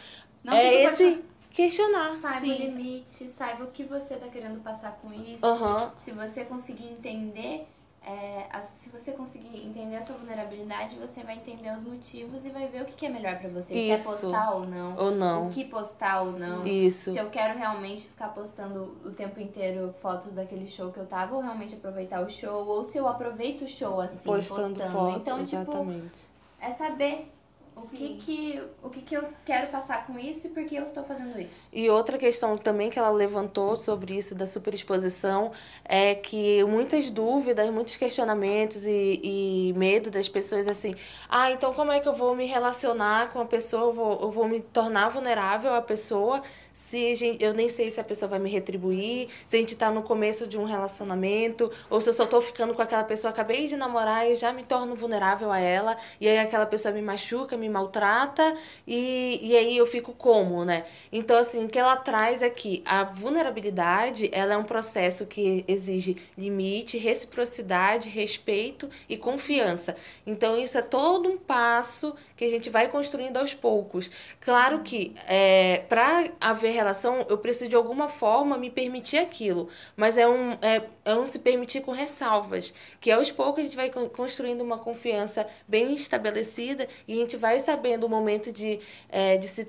Não 0.46 0.56
é 0.56 0.84
esse 0.84 1.24
questionar. 1.50 2.16
Saiba 2.16 2.40
sim. 2.40 2.52
o 2.52 2.58
limite, 2.58 3.28
saiba 3.28 3.64
o 3.64 3.70
que 3.70 3.84
você 3.84 4.14
está 4.14 4.28
querendo 4.28 4.62
passar 4.62 4.98
com 5.02 5.12
isso. 5.12 5.46
Uhum. 5.46 5.90
Se 5.98 6.12
você 6.12 6.44
conseguir 6.44 6.86
entender 6.88 7.66
é, 8.06 8.46
a, 8.52 8.62
se 8.62 8.88
você 8.88 9.10
conseguir 9.10 9.66
entender 9.66 9.96
a 9.96 10.00
sua 10.00 10.14
vulnerabilidade, 10.14 10.96
você 10.96 11.24
vai 11.24 11.34
entender 11.34 11.74
os 11.74 11.82
motivos 11.82 12.44
e 12.46 12.50
vai 12.50 12.68
ver 12.68 12.82
o 12.82 12.84
que, 12.84 12.92
que 12.92 13.06
é 13.06 13.08
melhor 13.08 13.36
para 13.36 13.48
você. 13.48 13.74
Isso. 13.74 14.04
Se 14.04 14.26
é 14.26 14.30
postar 14.30 14.54
ou 14.54 14.64
não. 14.64 14.96
Ou 14.96 15.10
não. 15.10 15.48
O 15.48 15.50
que 15.50 15.64
postar 15.64 16.22
ou 16.22 16.30
não. 16.30 16.64
Isso. 16.64 17.12
Se 17.12 17.18
eu 17.18 17.28
quero 17.30 17.58
realmente 17.58 18.06
ficar 18.06 18.28
postando 18.28 18.96
o 19.04 19.10
tempo 19.10 19.40
inteiro 19.40 19.92
fotos 20.00 20.34
daquele 20.34 20.68
show 20.68 20.92
que 20.92 21.00
eu 21.00 21.06
tava, 21.06 21.34
ou 21.34 21.42
realmente 21.42 21.74
aproveitar 21.74 22.20
o 22.20 22.28
show, 22.28 22.64
ou 22.68 22.84
se 22.84 22.96
eu 22.96 23.08
aproveito 23.08 23.62
o 23.62 23.68
show 23.68 24.00
assim, 24.00 24.24
postando. 24.24 24.74
postando. 24.76 24.92
Foto, 24.92 25.18
então, 25.18 25.40
exatamente. 25.40 26.10
tipo, 26.10 26.30
é 26.60 26.70
saber 26.70 27.32
o 27.76 27.88
que 27.88 28.16
que, 28.16 28.62
o 28.82 28.88
que 28.88 29.02
que 29.02 29.14
eu 29.14 29.28
quero 29.44 29.66
passar 29.66 30.06
com 30.06 30.18
isso 30.18 30.46
e 30.46 30.50
por 30.50 30.64
que 30.64 30.76
eu 30.76 30.84
estou 30.84 31.04
fazendo 31.04 31.38
isso? 31.38 31.54
E 31.70 31.90
outra 31.90 32.16
questão 32.16 32.56
também 32.56 32.88
que 32.88 32.98
ela 32.98 33.10
levantou 33.10 33.76
sobre 33.76 34.16
isso 34.16 34.34
da 34.34 34.46
superexposição 34.46 35.52
é 35.84 36.14
que 36.14 36.64
muitas 36.64 37.10
dúvidas, 37.10 37.68
muitos 37.68 37.96
questionamentos 37.96 38.86
e, 38.86 39.20
e 39.22 39.74
medo 39.76 40.10
das 40.10 40.26
pessoas 40.26 40.66
assim, 40.66 40.94
ah, 41.28 41.50
então 41.50 41.74
como 41.74 41.92
é 41.92 42.00
que 42.00 42.08
eu 42.08 42.14
vou 42.14 42.34
me 42.34 42.46
relacionar 42.46 43.30
com 43.30 43.40
a 43.40 43.44
pessoa, 43.44 43.82
eu 43.82 43.92
vou, 43.92 44.20
eu 44.22 44.30
vou 44.30 44.48
me 44.48 44.60
tornar 44.60 45.10
vulnerável 45.10 45.74
à 45.74 45.82
pessoa 45.82 46.40
se 46.76 47.14
gente, 47.14 47.42
eu 47.42 47.54
nem 47.54 47.70
sei 47.70 47.90
se 47.90 47.98
a 47.98 48.04
pessoa 48.04 48.28
vai 48.28 48.38
me 48.38 48.50
retribuir, 48.50 49.28
se 49.46 49.56
a 49.56 49.58
gente 49.58 49.72
está 49.72 49.90
no 49.90 50.02
começo 50.02 50.46
de 50.46 50.58
um 50.58 50.64
relacionamento, 50.64 51.72
ou 51.88 52.02
se 52.02 52.10
eu 52.10 52.12
só 52.12 52.24
estou 52.24 52.38
ficando 52.42 52.74
com 52.74 52.82
aquela 52.82 53.02
pessoa, 53.02 53.30
acabei 53.30 53.66
de 53.66 53.78
namorar 53.78 54.30
e 54.30 54.34
já 54.34 54.52
me 54.52 54.62
torno 54.62 54.94
vulnerável 54.94 55.50
a 55.50 55.58
ela, 55.58 55.96
e 56.20 56.28
aí 56.28 56.38
aquela 56.38 56.66
pessoa 56.66 56.92
me 56.92 57.00
machuca, 57.00 57.56
me 57.56 57.65
me 57.66 57.72
maltrata 57.72 58.54
e, 58.86 59.40
e 59.42 59.56
aí 59.56 59.76
eu 59.76 59.86
fico 59.86 60.12
como, 60.12 60.64
né? 60.64 60.84
Então, 61.12 61.36
assim, 61.36 61.64
o 61.64 61.68
que 61.68 61.78
ela 61.78 61.96
traz 61.96 62.42
é 62.42 62.48
que 62.48 62.82
a 62.84 63.04
vulnerabilidade, 63.04 64.30
ela 64.32 64.54
é 64.54 64.56
um 64.56 64.64
processo 64.64 65.26
que 65.26 65.64
exige 65.66 66.16
limite, 66.38 66.96
reciprocidade, 66.96 68.08
respeito 68.08 68.88
e 69.08 69.16
confiança. 69.16 69.96
Então, 70.26 70.58
isso 70.58 70.78
é 70.78 70.82
todo 70.82 71.28
um 71.28 71.36
passo 71.36 72.14
que 72.36 72.44
a 72.44 72.50
gente 72.50 72.70
vai 72.70 72.88
construindo 72.88 73.36
aos 73.36 73.54
poucos. 73.54 74.10
Claro 74.40 74.80
que 74.80 75.14
é, 75.26 75.84
para 75.88 76.30
haver 76.40 76.72
relação, 76.72 77.26
eu 77.28 77.38
preciso 77.38 77.68
de 77.68 77.76
alguma 77.76 78.08
forma 78.08 78.56
me 78.56 78.70
permitir 78.70 79.18
aquilo, 79.18 79.68
mas 79.96 80.16
é 80.16 80.28
um, 80.28 80.52
é, 80.62 80.82
é 81.06 81.14
um 81.14 81.24
se 81.24 81.38
permitir 81.38 81.82
com 81.82 81.92
ressalvas, 81.92 82.74
que 83.00 83.10
aos 83.12 83.30
poucos 83.30 83.60
a 83.60 83.62
gente 83.62 83.76
vai 83.76 83.88
construindo 83.88 84.60
uma 84.60 84.76
confiança 84.76 85.46
bem 85.66 85.94
estabelecida 85.94 86.88
e 87.06 87.14
a 87.14 87.16
gente 87.16 87.36
vai 87.36 87.60
sabendo 87.60 88.04
o 88.04 88.08
momento 88.08 88.52
de, 88.52 88.80
é, 89.08 89.38
de 89.38 89.46
se 89.46 89.68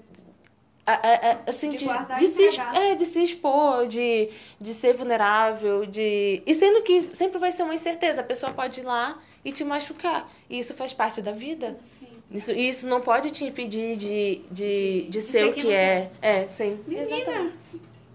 assim, 1.45 1.69
de, 1.71 1.85
de, 1.85 2.15
de 2.17 2.27
se, 2.27 2.59
é, 2.59 2.95
de 2.95 3.05
se 3.05 3.23
expor, 3.23 3.87
de, 3.87 4.29
de 4.59 4.73
ser 4.73 4.93
vulnerável, 4.93 5.85
de. 5.85 6.41
E 6.45 6.53
sendo 6.53 6.81
que 6.81 7.03
sempre 7.03 7.37
vai 7.37 7.51
ser 7.51 7.63
uma 7.63 7.75
incerteza, 7.75 8.21
a 8.21 8.23
pessoa 8.23 8.53
pode 8.53 8.79
ir 8.79 8.83
lá 8.83 9.21
e 9.43 9.51
te 9.51 9.63
machucar. 9.63 10.31
E 10.49 10.57
isso 10.57 10.73
faz 10.73 10.93
parte 10.93 11.21
da 11.21 11.33
vida. 11.33 11.77
Sim. 11.99 12.07
Isso, 12.31 12.51
isso 12.51 12.87
não 12.87 13.01
pode 13.01 13.31
te 13.31 13.45
impedir 13.45 13.97
de, 13.97 14.41
de, 14.49 15.03
de, 15.03 15.07
de 15.09 15.21
ser, 15.21 15.45
o 15.45 15.53
que, 15.53 15.61
que 15.61 15.73
é. 15.73 16.09
É, 16.21 16.47
sim. 16.47 16.79
Menina, 16.87 17.05
Exatamente. 17.05 17.57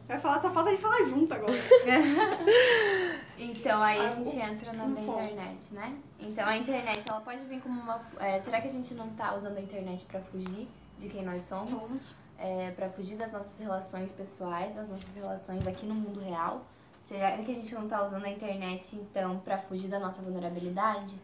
Vai 0.07 0.19
falar, 0.19 0.41
só 0.41 0.51
falta 0.51 0.71
de 0.71 0.77
falar 0.79 1.05
junto 1.05 1.33
agora. 1.33 1.53
então 3.39 3.81
aí 3.81 4.01
a 4.01 4.11
gente 4.11 4.37
entra 4.37 4.73
na 4.73 4.87
internet, 4.87 5.73
né? 5.73 5.97
Então 6.21 6.47
a 6.47 6.57
internet, 6.57 7.09
ela 7.09 7.21
pode 7.21 7.45
vir 7.47 7.61
como 7.61 7.81
uma. 7.81 8.01
É, 8.19 8.41
será 8.41 8.61
que 8.61 8.67
a 8.67 8.71
gente 8.71 8.95
não 8.95 9.11
tá 9.11 9.35
usando 9.35 9.57
a 9.59 9.61
internet 9.61 10.05
para 10.05 10.21
fugir 10.21 10.69
de 10.99 11.09
quem 11.09 11.25
nós 11.25 11.43
somos? 11.43 12.13
É, 12.39 12.73
para 12.73 12.89
fugir 12.89 13.17
das 13.17 13.31
nossas 13.31 13.59
relações 13.61 14.11
pessoais, 14.13 14.75
das 14.75 14.89
nossas 14.89 15.15
relações 15.15 15.67
aqui 15.67 15.87
no 15.87 15.95
mundo 15.95 16.21
real? 16.21 16.65
Será 17.05 17.37
que 17.37 17.51
a 17.51 17.55
gente 17.55 17.75
não 17.75 17.85
está 17.85 18.05
usando 18.05 18.25
a 18.25 18.31
internet, 18.31 18.97
então, 18.97 19.39
para 19.39 19.59
fugir 19.59 19.89
da 19.89 19.99
nossa 19.99 20.23
vulnerabilidade? 20.23 21.15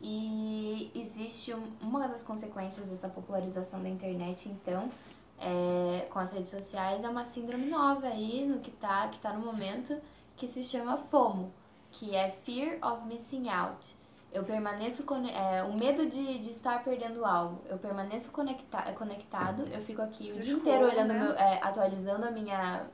E 0.00 0.90
existe 0.94 1.54
uma 1.80 2.06
das 2.06 2.22
consequências 2.22 2.88
dessa 2.90 3.08
popularização 3.08 3.82
da 3.82 3.88
internet, 3.88 4.48
então, 4.48 4.88
é, 5.38 6.06
com 6.10 6.18
as 6.18 6.32
redes 6.32 6.50
sociais, 6.50 7.04
é 7.04 7.08
uma 7.08 7.24
síndrome 7.24 7.66
nova 7.66 8.06
aí 8.06 8.46
no 8.46 8.60
que 8.60 8.70
tá, 8.70 9.08
que 9.08 9.18
tá 9.18 9.32
no 9.32 9.44
momento, 9.44 9.96
que 10.36 10.46
se 10.46 10.62
chama 10.62 10.96
FOMO, 10.96 11.52
que 11.92 12.14
é 12.14 12.30
Fear 12.30 12.78
of 12.82 13.06
Missing 13.06 13.48
Out. 13.48 13.94
Eu 14.32 14.44
permaneço 14.44 15.04
é, 15.32 15.62
o 15.62 15.72
medo 15.72 16.06
de, 16.06 16.38
de 16.38 16.50
estar 16.50 16.84
perdendo 16.84 17.24
algo. 17.24 17.62
Eu 17.70 17.78
permaneço 17.78 18.30
conecta, 18.32 18.82
conectado, 18.92 19.66
eu 19.72 19.80
fico 19.80 20.02
aqui 20.02 20.32
o 20.32 20.38
dia 20.38 20.52
inteiro 20.52 20.86
olhando 20.86 21.14
né? 21.14 21.20
meu, 21.20 21.32
é, 21.32 21.58
atualizando 21.62 22.26
a 22.26 22.30
minha 22.30 22.86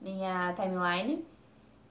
minha 0.00 0.52
timeline 0.52 1.24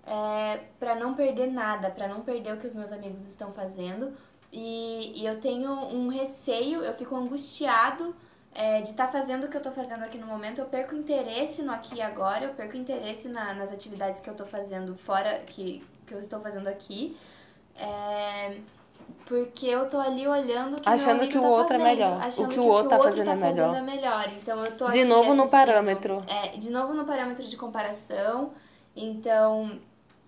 é, 0.05 0.59
para 0.79 0.95
não 0.95 1.13
perder 1.13 1.51
nada, 1.51 1.89
para 1.89 2.07
não 2.07 2.21
perder 2.21 2.53
o 2.53 2.57
que 2.57 2.67
os 2.67 2.75
meus 2.75 2.91
amigos 2.91 3.25
estão 3.25 3.51
fazendo. 3.51 4.13
E, 4.51 5.21
e 5.21 5.25
eu 5.25 5.39
tenho 5.39 5.71
um 5.71 6.09
receio, 6.09 6.83
eu 6.83 6.93
fico 6.93 7.15
angustiado 7.15 8.15
é, 8.53 8.81
de 8.81 8.89
estar 8.89 9.07
tá 9.07 9.11
fazendo 9.11 9.45
o 9.45 9.47
que 9.49 9.55
eu 9.55 9.59
estou 9.59 9.73
fazendo 9.73 10.03
aqui 10.03 10.17
no 10.17 10.27
momento. 10.27 10.59
Eu 10.59 10.65
perco 10.65 10.95
interesse 10.95 11.63
no 11.63 11.71
aqui 11.71 11.95
e 11.95 12.01
agora, 12.01 12.45
eu 12.45 12.53
perco 12.53 12.77
interesse 12.77 13.27
na, 13.29 13.53
nas 13.53 13.71
atividades 13.71 14.19
que 14.19 14.29
eu 14.29 14.33
estou 14.33 14.47
fazendo 14.47 14.95
fora, 14.95 15.41
que, 15.47 15.83
que 16.05 16.13
eu 16.13 16.19
estou 16.19 16.39
fazendo 16.39 16.67
aqui. 16.67 17.17
É, 17.79 18.57
porque 19.25 19.67
eu 19.67 19.89
tô 19.89 19.99
ali 19.99 20.27
olhando 20.27 20.81
que 20.81 20.87
achando 20.87 21.27
que 21.27 21.37
o 21.37 21.41
tá 21.41 21.47
outro 21.47 21.79
fazendo, 21.79 21.87
é 21.87 21.95
melhor, 21.95 22.29
o 22.37 22.47
que 22.47 22.59
o 22.59 22.65
outro 22.65 22.89
tá 22.89 22.99
fazendo, 22.99 23.25
tá 23.25 23.33
é, 23.33 23.35
melhor. 23.35 23.75
é 23.75 23.81
melhor. 23.81 24.31
Então 24.41 24.63
eu 24.63 24.77
tô 24.77 24.87
de 24.87 25.03
novo 25.03 25.33
no 25.33 25.49
parâmetro. 25.49 26.23
É, 26.27 26.49
de 26.57 26.69
novo 26.69 26.93
no 26.93 27.05
parâmetro 27.05 27.43
de 27.43 27.57
comparação. 27.57 28.51
Então, 28.95 29.71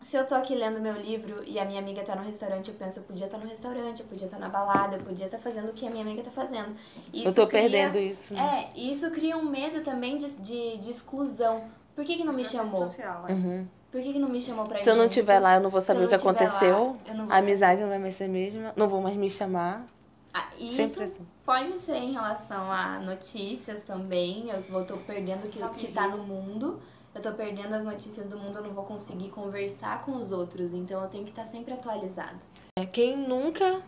se 0.06 0.16
eu 0.16 0.28
tô 0.28 0.36
aqui 0.36 0.54
lendo 0.54 0.80
meu 0.80 0.94
livro 0.94 1.44
e 1.48 1.58
a 1.58 1.66
minha 1.66 1.80
amiga 1.80 2.04
tá 2.04 2.16
no 2.16 2.22
restaurante, 2.22 2.70
eu 2.70 2.76
penso, 2.76 3.00
eu 3.00 3.04
podia 3.04 3.26
estar 3.26 3.40
tá 3.40 3.44
no 3.44 3.50
restaurante, 3.50 4.02
eu 4.02 4.06
podia 4.06 4.26
estar 4.26 4.38
tá 4.38 4.44
na 4.44 4.50
balada, 4.50 4.98
eu 4.98 5.02
podia 5.02 5.26
estar 5.26 5.38
tá 5.38 5.44
fazendo 5.44 5.70
o 5.70 5.74
que 5.74 5.88
a 5.88 5.90
minha 5.90 6.04
amiga 6.04 6.22
tá 6.22 6.30
fazendo. 6.30 6.76
Isso 7.12 7.28
eu 7.28 7.34
tô 7.34 7.48
cria, 7.48 7.62
perdendo 7.64 7.98
isso. 7.98 8.36
Né? 8.36 8.70
É, 8.76 8.80
isso 8.80 9.10
cria 9.10 9.36
um 9.36 9.50
medo 9.50 9.82
também 9.82 10.16
de, 10.16 10.32
de, 10.36 10.78
de 10.78 10.92
exclusão. 10.92 11.64
Por 11.96 12.06
que, 12.06 12.18
que 12.18 12.24
não 12.24 12.34
me 12.34 12.46
chamou? 12.46 12.88
Social, 12.88 13.26
é. 13.28 13.34
uhum. 13.34 13.68
Por 13.92 14.00
que, 14.00 14.14
que 14.14 14.20
não 14.20 14.30
me 14.30 14.40
chamou 14.40 14.64
pra 14.64 14.78
Se 14.78 14.88
eu 14.88 14.96
não 14.96 15.06
estiver 15.06 15.40
lá, 15.40 15.56
eu 15.56 15.62
não 15.62 15.72
vou 15.72 15.82
saber 15.82 16.06
o 16.06 16.08
que 16.08 16.14
aconteceu. 16.14 17.00
Lá, 17.08 17.26
a 17.28 17.38
amizade 17.40 17.82
não 17.82 17.90
vai 17.90 17.98
mais 17.98 18.14
ser 18.14 18.26
a 18.26 18.28
mesma. 18.28 18.74
Não 18.76 18.88
vou 18.88 19.02
mais 19.02 19.16
me 19.16 19.30
chamar. 19.30 19.88
Ah, 20.32 20.50
isso 20.60 20.76
Sempre 20.76 21.04
assim. 21.04 21.26
pode 21.44 21.80
ser 21.80 21.96
em 21.96 22.12
relação 22.12 22.72
a 22.72 23.00
notícias 23.00 23.82
também. 23.82 24.52
Eu 24.52 24.62
vou 24.64 24.86
tô 24.86 24.98
perdendo 24.98 25.46
o 25.46 25.50
que, 25.50 25.60
que 25.78 25.92
tá 25.92 26.08
no 26.08 26.20
mundo. 26.20 26.80
Eu 27.16 27.22
tô 27.22 27.32
perdendo 27.32 27.74
as 27.74 27.86
notícias 27.86 28.28
do 28.28 28.38
mundo, 28.38 28.58
eu 28.58 28.64
não 28.64 28.74
vou 28.74 28.84
conseguir 28.84 29.30
conversar 29.30 30.04
com 30.04 30.12
os 30.18 30.34
outros. 30.34 30.74
Então 30.74 31.02
eu 31.02 31.08
tenho 31.08 31.24
que 31.24 31.30
estar 31.30 31.46
sempre 31.46 31.74
atualizado. 31.74 32.40
É, 32.78 32.86
quem 32.86 33.16
nunca 33.16 33.82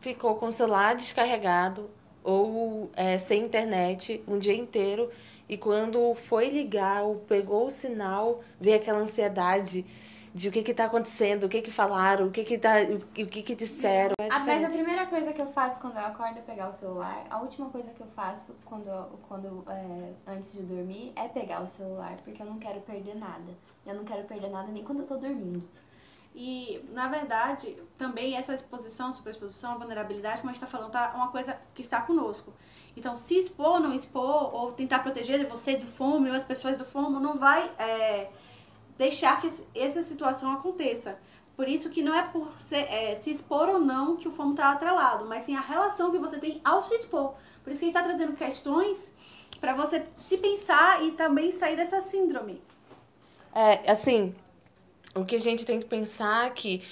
ficou 0.00 0.36
com 0.36 0.46
o 0.46 0.52
celular 0.52 0.94
descarregado 0.94 1.90
ou 2.22 2.88
é, 2.94 3.18
sem 3.18 3.42
internet 3.42 4.22
um 4.28 4.38
dia 4.38 4.54
inteiro 4.54 5.10
e 5.48 5.56
quando 5.56 6.14
foi 6.14 6.50
ligar 6.50 7.02
ou 7.02 7.16
pegou 7.16 7.66
o 7.66 7.70
sinal, 7.70 8.44
veio 8.60 8.76
aquela 8.76 8.98
ansiedade 8.98 9.84
de 10.38 10.48
o 10.48 10.52
que 10.52 10.70
está 10.70 10.84
acontecendo, 10.84 11.44
o 11.44 11.48
que 11.48 11.60
que 11.60 11.70
falaram, 11.70 12.28
o 12.28 12.30
que 12.30 12.44
que, 12.44 12.56
tá, 12.56 12.74
o 12.82 13.26
que, 13.26 13.42
que 13.42 13.54
disseram. 13.56 14.14
É 14.20 14.28
ah, 14.30 14.38
mas 14.38 14.62
a 14.62 14.68
primeira 14.68 15.04
coisa 15.06 15.32
que 15.32 15.42
eu 15.42 15.48
faço 15.48 15.80
quando 15.80 15.96
eu 15.96 16.06
acordo 16.06 16.38
é 16.38 16.42
pegar 16.42 16.68
o 16.68 16.72
celular. 16.72 17.26
A 17.28 17.40
última 17.40 17.68
coisa 17.70 17.90
que 17.90 18.00
eu 18.00 18.06
faço 18.06 18.54
quando, 18.64 18.88
quando 19.28 19.64
é, 19.68 20.12
antes 20.30 20.52
de 20.52 20.62
dormir 20.62 21.12
é 21.16 21.26
pegar 21.26 21.60
o 21.60 21.66
celular, 21.66 22.16
porque 22.24 22.40
eu 22.40 22.46
não 22.46 22.58
quero 22.58 22.80
perder 22.82 23.16
nada. 23.16 23.52
Eu 23.84 23.94
não 23.94 24.04
quero 24.04 24.24
perder 24.24 24.48
nada 24.48 24.68
nem 24.70 24.84
quando 24.84 25.00
eu 25.00 25.06
tô 25.06 25.16
dormindo. 25.16 25.68
E, 26.34 26.84
na 26.92 27.08
verdade, 27.08 27.76
também 27.96 28.36
essa 28.36 28.54
exposição, 28.54 29.12
superexposição, 29.12 29.76
vulnerabilidade, 29.76 30.36
como 30.40 30.50
a 30.50 30.52
gente 30.52 30.62
está 30.62 30.78
falando, 30.78 30.92
tá 30.92 31.12
uma 31.16 31.28
coisa 31.28 31.58
que 31.74 31.82
está 31.82 32.00
conosco. 32.00 32.52
Então, 32.96 33.16
se 33.16 33.34
expor, 33.36 33.80
não 33.80 33.92
expor, 33.92 34.54
ou 34.54 34.70
tentar 34.70 35.00
proteger 35.00 35.44
você 35.48 35.76
do 35.76 35.86
fome, 35.86 36.30
ou 36.30 36.36
as 36.36 36.44
pessoas 36.44 36.76
do 36.76 36.84
fome, 36.84 37.18
não 37.18 37.34
vai 37.34 37.68
é, 37.76 38.30
deixar 38.98 39.40
que 39.40 39.48
essa 39.74 40.02
situação 40.02 40.52
aconteça. 40.52 41.18
Por 41.56 41.68
isso 41.68 41.90
que 41.90 42.02
não 42.02 42.14
é 42.14 42.22
por 42.22 42.58
ser, 42.58 42.84
é, 42.92 43.14
se 43.14 43.30
expor 43.30 43.68
ou 43.68 43.80
não 43.80 44.16
que 44.16 44.28
o 44.28 44.30
fomo 44.30 44.50
está 44.50 44.72
atrelado, 44.72 45.24
mas 45.24 45.44
sim 45.44 45.56
a 45.56 45.60
relação 45.60 46.10
que 46.10 46.18
você 46.18 46.38
tem 46.38 46.60
ao 46.64 46.82
se 46.82 46.94
expor. 46.94 47.34
Por 47.64 47.70
isso 47.70 47.80
que 47.80 47.86
a 47.86 47.88
gente 47.88 47.96
está 47.96 48.02
trazendo 48.02 48.36
questões 48.36 49.12
para 49.60 49.74
você 49.74 50.04
se 50.16 50.38
pensar 50.38 51.02
e 51.04 51.12
também 51.12 51.50
sair 51.50 51.76
dessa 51.76 52.00
síndrome. 52.00 52.62
É, 53.54 53.90
assim, 53.90 54.34
o 55.14 55.24
que 55.24 55.36
a 55.36 55.40
gente 55.40 55.64
tem 55.66 55.80
que 55.80 55.86
pensar 55.86 56.46
é 56.46 56.50
que 56.50 56.82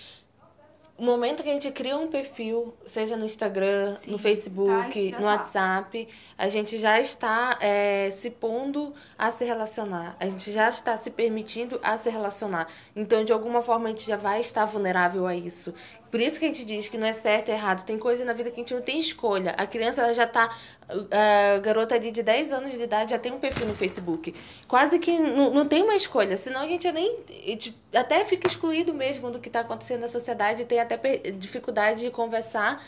o 0.99 1.05
momento 1.05 1.43
que 1.43 1.51
a 1.51 1.53
gente 1.53 1.71
cria 1.73 1.97
um 1.97 2.09
perfil, 2.09 2.75
seja 2.87 3.17
no 3.17 3.25
Instagram, 3.27 3.95
Sim, 3.97 4.11
no 4.11 4.19
Facebook, 4.19 5.11
tá, 5.11 5.19
no 5.19 5.27
WhatsApp, 5.27 6.09
a 6.39 6.49
gente 6.49 6.79
já 6.79 6.99
está 6.99 7.59
é, 7.61 8.11
se 8.11 8.31
pondo 8.31 8.95
a 9.19 9.31
se 9.31 9.45
relacionar. 9.45 10.17
A 10.19 10.27
gente 10.27 10.51
já 10.51 10.69
está 10.71 10.97
se 10.97 11.11
permitindo 11.11 11.79
a 11.83 11.99
se 11.99 12.09
relacionar. 12.09 12.69
Então, 12.95 13.25
de 13.25 13.33
alguma 13.33 13.61
forma, 13.61 13.87
a 13.87 13.89
gente 13.89 14.07
já 14.07 14.17
vai 14.17 14.41
estar 14.41 14.65
vulnerável 14.65 15.27
a 15.27 15.37
isso. 15.37 15.75
Por 16.17 16.23
isso 16.23 16.39
que 16.39 16.47
a 16.47 16.49
gente 16.49 16.65
diz 16.65 16.89
que 16.89 16.97
não 16.97 17.07
é 17.07 17.13
certo 17.13 17.51
e 17.51 17.53
errado. 17.53 17.85
Tem 17.85 17.99
coisa 17.99 18.25
na 18.25 18.33
vida 18.33 18.51
que 18.51 18.59
a 18.59 18.63
gente 18.63 18.73
não 18.73 18.81
tem 18.81 18.99
escolha. 18.99 19.51
A 19.51 19.67
criança 19.67 20.01
ela 20.01 20.15
já 20.15 20.25
está. 20.25 20.49
A 20.89 21.59
garota 21.59 21.95
ali 21.95 22.11
de 22.11 22.23
10 22.23 22.55
anos 22.55 22.73
de 22.73 22.83
idade 22.83 23.11
já 23.11 23.19
tem 23.19 23.33
um 23.33 23.39
perfil 23.39 23.67
no 23.67 23.75
Facebook. 23.77 24.35
Quase 24.67 24.99
que 24.99 25.19
não, 25.19 25.53
não 25.53 25.69
tem 25.69 25.83
uma 25.83 25.95
escolha. 25.95 26.35
Senão 26.39 26.63
a 26.63 26.67
gente 26.67 26.91
nem. 26.91 27.19
A 27.29 27.49
gente 27.51 27.79
até 27.95 28.25
fica 28.25 28.47
excluído 28.47 28.95
mesmo 28.95 29.31
do 29.31 29.39
que 29.39 29.51
está 29.51 29.61
acontecendo 29.61 30.01
na 30.01 30.09
sociedade. 30.09 30.65
Tem 30.65 30.81
até 30.81 30.97
dificuldade 31.33 32.01
de 32.01 32.11
conversar. 32.11 32.83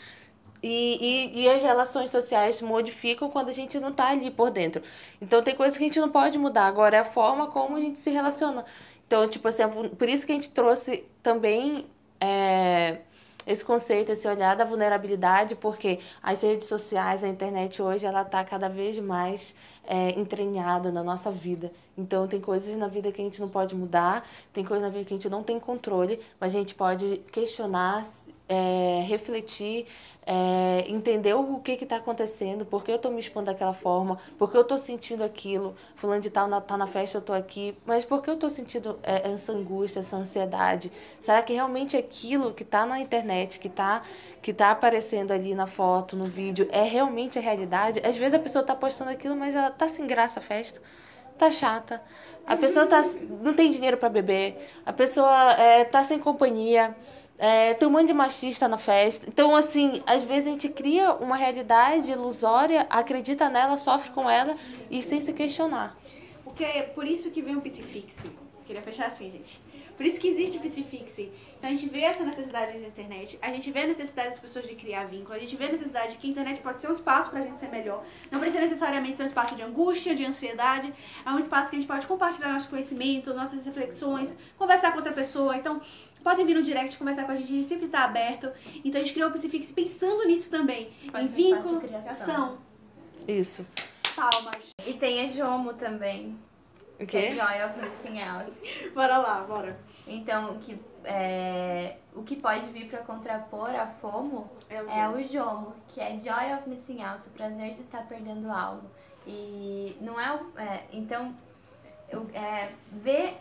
E, 0.63 1.35
e, 1.35 1.43
e 1.43 1.49
as 1.51 1.61
relações 1.61 2.09
sociais 2.09 2.55
se 2.55 2.63
modificam 2.63 3.29
quando 3.29 3.49
a 3.49 3.53
gente 3.53 3.79
não 3.79 3.89
está 3.89 4.09
ali 4.09 4.31
por 4.31 4.49
dentro. 4.49 4.81
Então 5.21 5.43
tem 5.43 5.53
coisas 5.53 5.77
que 5.77 5.83
a 5.83 5.87
gente 5.87 5.99
não 5.99 6.09
pode 6.09 6.39
mudar. 6.39 6.65
Agora 6.65 6.97
é 6.97 6.99
a 7.01 7.05
forma 7.05 7.45
como 7.45 7.77
a 7.77 7.79
gente 7.79 7.99
se 7.99 8.09
relaciona. 8.09 8.65
Então, 9.05 9.27
tipo 9.27 9.47
assim, 9.47 9.61
por 9.99 10.09
isso 10.09 10.25
que 10.25 10.31
a 10.31 10.35
gente 10.35 10.49
trouxe 10.49 11.03
também. 11.21 11.85
É, 12.19 13.01
esse 13.49 13.65
conceito, 13.65 14.11
esse 14.11 14.27
olhar 14.27 14.55
da 14.55 14.63
vulnerabilidade, 14.63 15.55
porque 15.55 15.99
as 16.21 16.43
redes 16.43 16.67
sociais, 16.67 17.23
a 17.23 17.27
internet 17.27 17.81
hoje, 17.81 18.05
ela 18.05 18.21
está 18.21 18.43
cada 18.43 18.69
vez 18.69 18.99
mais 18.99 19.55
é, 19.87 20.11
entranhada 20.11 20.91
na 20.91 21.03
nossa 21.03 21.31
vida. 21.31 21.71
Então, 21.97 22.27
tem 22.27 22.39
coisas 22.39 22.75
na 22.75 22.87
vida 22.87 23.11
que 23.11 23.19
a 23.19 23.25
gente 23.25 23.41
não 23.41 23.49
pode 23.49 23.75
mudar, 23.75 24.23
tem 24.53 24.63
coisas 24.63 24.83
na 24.83 24.91
vida 24.91 25.03
que 25.03 25.15
a 25.15 25.17
gente 25.17 25.29
não 25.29 25.41
tem 25.41 25.59
controle, 25.59 26.19
mas 26.39 26.53
a 26.53 26.59
gente 26.59 26.75
pode 26.75 27.17
questionar, 27.31 28.03
é, 28.49 29.05
refletir, 29.07 29.85
é, 30.25 30.83
entender 30.87 31.33
o 31.33 31.59
que 31.59 31.71
está 31.71 31.97
acontecendo, 31.97 32.65
por 32.65 32.83
que 32.83 32.91
eu 32.91 32.97
estou 32.97 33.11
me 33.11 33.19
expondo 33.19 33.45
daquela 33.45 33.73
forma, 33.73 34.17
por 34.37 34.51
que 34.51 34.57
eu 34.57 34.61
estou 34.61 34.77
sentindo 34.77 35.23
aquilo, 35.23 35.75
fulano 35.95 36.21
de 36.21 36.29
tal 36.29 36.47
na, 36.47 36.59
tá 36.59 36.75
na 36.75 36.87
festa, 36.87 37.17
eu 37.17 37.19
estou 37.19 37.35
aqui, 37.35 37.77
mas 37.85 38.05
por 38.05 38.21
que 38.21 38.29
eu 38.29 38.33
estou 38.33 38.49
sentindo 38.49 38.99
é, 39.03 39.31
essa 39.31 39.53
angústia, 39.53 39.99
essa 39.99 40.17
ansiedade? 40.17 40.91
Será 41.19 41.41
que 41.41 41.53
realmente 41.53 41.95
aquilo 41.95 42.53
que 42.53 42.63
está 42.63 42.85
na 42.85 42.99
internet, 42.99 43.59
que 43.59 43.67
está 43.67 44.01
que 44.41 44.53
tá 44.53 44.71
aparecendo 44.71 45.31
ali 45.31 45.53
na 45.53 45.67
foto, 45.67 46.15
no 46.15 46.25
vídeo, 46.25 46.67
é 46.71 46.83
realmente 46.83 47.37
a 47.37 47.41
realidade? 47.41 48.01
Às 48.03 48.17
vezes 48.17 48.33
a 48.33 48.39
pessoa 48.39 48.61
está 48.61 48.75
postando 48.75 49.11
aquilo, 49.11 49.35
mas 49.35 49.55
ela 49.55 49.67
está 49.67 49.87
sem 49.87 50.07
graça 50.07 50.39
a 50.39 50.43
festa 50.43 50.81
tá 51.39 51.49
chata. 51.49 52.01
A 52.45 52.57
pessoa 52.57 52.85
tá, 52.85 53.01
não 53.41 53.53
tem 53.53 53.71
dinheiro 53.71 53.95
para 53.95 54.09
beber. 54.09 54.57
A 54.85 54.91
pessoa 54.91 55.53
é, 55.53 55.85
tá 55.85 56.03
sem 56.03 56.19
companhia. 56.19 56.93
É, 57.41 57.73
tem 57.73 57.87
um 57.87 57.91
monte 57.91 58.07
de 58.07 58.13
machista 58.13 58.67
na 58.67 58.77
festa. 58.77 59.25
Então, 59.29 59.55
assim, 59.55 60.03
às 60.05 60.23
vezes 60.23 60.47
a 60.47 60.51
gente 60.51 60.67
cria 60.67 61.13
uma 61.13 61.37
realidade 61.37 62.11
ilusória, 62.11 62.85
acredita 62.89 63.49
nela, 63.49 63.77
sofre 63.77 64.11
com 64.11 64.29
ela 64.29 64.57
e 64.91 65.01
sem 65.01 65.21
se 65.21 65.31
questionar. 65.31 65.97
Porque 66.43 66.65
é 66.65 66.81
por 66.81 67.07
isso 67.07 67.31
que 67.31 67.41
vem 67.41 67.55
o 67.55 67.61
Psifix. 67.61 68.17
Queria 68.67 68.81
fechar 68.81 69.07
assim, 69.07 69.31
gente. 69.31 69.61
Por 69.99 70.05
isso 70.05 70.17
que 70.17 70.29
existe 70.29 70.57
o 70.57 70.61
Psifix. 70.61 71.19
Então 71.19 71.69
a 71.69 71.73
gente 71.73 71.89
vê 71.89 71.99
essa 72.03 72.23
necessidade 72.23 72.79
da 72.79 72.87
internet, 72.87 73.37
a 73.41 73.49
gente 73.49 73.69
vê 73.69 73.81
a 73.81 73.87
necessidade 73.87 74.29
das 74.29 74.39
pessoas 74.39 74.65
de 74.65 74.73
criar 74.73 75.03
vínculo, 75.03 75.35
a 75.35 75.39
gente 75.39 75.57
vê 75.57 75.65
a 75.65 75.71
necessidade 75.73 76.13
de 76.13 76.19
que 76.19 76.27
a 76.27 76.29
internet 76.29 76.61
pode 76.61 76.79
ser 76.79 76.87
um 76.87 76.93
espaço 76.93 77.29
pra 77.29 77.41
gente 77.41 77.57
ser 77.57 77.67
melhor. 77.67 78.05
Não 78.31 78.39
precisa 78.39 78.61
necessariamente 78.61 79.17
ser 79.17 79.23
um 79.23 79.25
espaço 79.25 79.55
de 79.55 79.61
angústia, 79.61 80.15
de 80.15 80.23
ansiedade. 80.23 80.93
É 81.25 81.29
um 81.31 81.37
espaço 81.37 81.69
que 81.69 81.75
a 81.75 81.79
gente 81.79 81.87
pode 81.87 82.07
compartilhar 82.07 82.53
nosso 82.53 82.69
conhecimento, 82.69 83.33
nossas 83.33 83.65
reflexões, 83.65 84.37
conversar 84.57 84.91
com 84.91 84.99
outra 84.99 85.11
pessoa. 85.11 85.57
Então, 85.57 85.81
podem 86.23 86.45
vir 86.45 86.53
no 86.53 86.63
direct 86.63 86.97
conversar 86.97 87.25
com 87.25 87.33
a 87.33 87.35
gente, 87.35 87.51
a 87.51 87.57
gente 87.57 87.67
sempre 87.67 87.87
está 87.87 88.05
aberto. 88.05 88.49
Então 88.85 89.01
a 89.01 89.03
gente 89.03 89.13
criou 89.13 89.29
o 89.29 89.33
Psifix 89.33 89.69
pensando 89.73 90.25
nisso 90.25 90.49
também. 90.49 90.91
Pode 91.11 91.25
em 91.25 91.27
vínculo, 91.27 91.81
criação. 91.81 92.57
Isso. 93.27 93.67
Palmas. 94.15 94.69
E 94.87 94.93
tem 94.93 95.25
a 95.25 95.27
Jomo 95.27 95.73
também. 95.73 96.39
O 96.99 97.05
quê? 97.05 97.17
É 97.17 97.31
Joy 97.31 97.65
of 97.65 97.79
Missing 97.81 98.21
Out. 98.21 98.91
bora 98.93 99.17
lá, 99.17 99.41
bora. 99.41 99.88
Então, 100.07 100.57
que, 100.59 100.79
é, 101.03 101.97
o 102.15 102.23
que 102.23 102.35
pode 102.35 102.65
vir 102.71 102.89
para 102.89 102.99
contrapor 102.99 103.69
a 103.69 103.87
FOMO 103.87 104.49
é 104.69 104.81
o, 104.81 104.89
é 104.89 105.09
o 105.09 105.23
JOMO, 105.23 105.73
que 105.89 106.01
é 106.01 106.19
Joy 106.19 106.53
of 106.57 106.67
Missing 106.67 107.03
Out, 107.03 107.27
o 107.27 107.31
prazer 107.31 107.73
de 107.73 107.81
estar 107.81 108.07
perdendo 108.07 108.51
algo. 108.51 108.89
E 109.27 109.95
não 110.01 110.19
é, 110.19 110.39
é 110.57 110.83
então 110.91 111.35
eu, 112.09 112.27
é, 112.33 112.69
ver, 112.91 113.37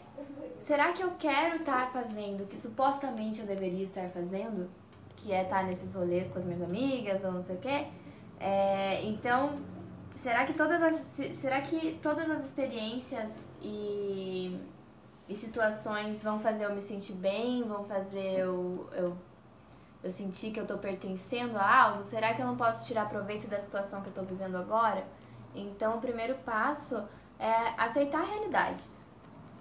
será 0.60 0.92
que 0.92 1.02
eu 1.02 1.12
quero 1.18 1.56
estar 1.56 1.80
tá 1.80 1.86
fazendo 1.86 2.44
o 2.44 2.46
que 2.46 2.56
supostamente 2.56 3.40
eu 3.40 3.46
deveria 3.46 3.84
estar 3.84 4.08
fazendo? 4.10 4.68
Que 5.16 5.32
é 5.32 5.42
estar 5.42 5.60
tá 5.60 5.62
nesses 5.62 5.94
rolês 5.94 6.28
com 6.28 6.38
as 6.38 6.44
minhas 6.44 6.62
amigas 6.62 7.24
ou 7.24 7.32
não 7.32 7.42
sei 7.42 7.56
o 7.56 7.58
quê. 7.60 7.86
É, 8.38 9.02
então, 9.04 9.58
será 10.16 10.44
que 10.44 10.52
todas 10.52 10.82
as, 10.82 10.94
será 11.34 11.60
que 11.60 11.98
todas 12.02 12.30
as 12.30 12.44
experiências 12.44 13.50
e, 13.62 14.58
e 15.28 15.34
situações 15.34 16.22
vão 16.22 16.40
fazer 16.40 16.64
eu 16.64 16.74
me 16.74 16.80
sentir 16.80 17.12
bem? 17.12 17.62
Vão 17.62 17.84
fazer 17.84 18.38
eu, 18.38 18.88
eu, 18.92 19.16
eu 20.02 20.10
sentir 20.10 20.52
que 20.52 20.58
eu 20.58 20.64
estou 20.64 20.78
pertencendo 20.78 21.56
a 21.58 21.82
algo? 21.82 22.04
Será 22.04 22.32
que 22.32 22.40
eu 22.40 22.46
não 22.46 22.56
posso 22.56 22.86
tirar 22.86 23.08
proveito 23.08 23.46
da 23.46 23.60
situação 23.60 24.00
que 24.00 24.06
eu 24.06 24.10
estou 24.10 24.24
vivendo 24.24 24.56
agora? 24.56 25.04
Então, 25.54 25.98
o 25.98 26.00
primeiro 26.00 26.34
passo 26.36 27.02
é 27.38 27.74
aceitar 27.76 28.22
a 28.22 28.24
realidade. 28.24 28.80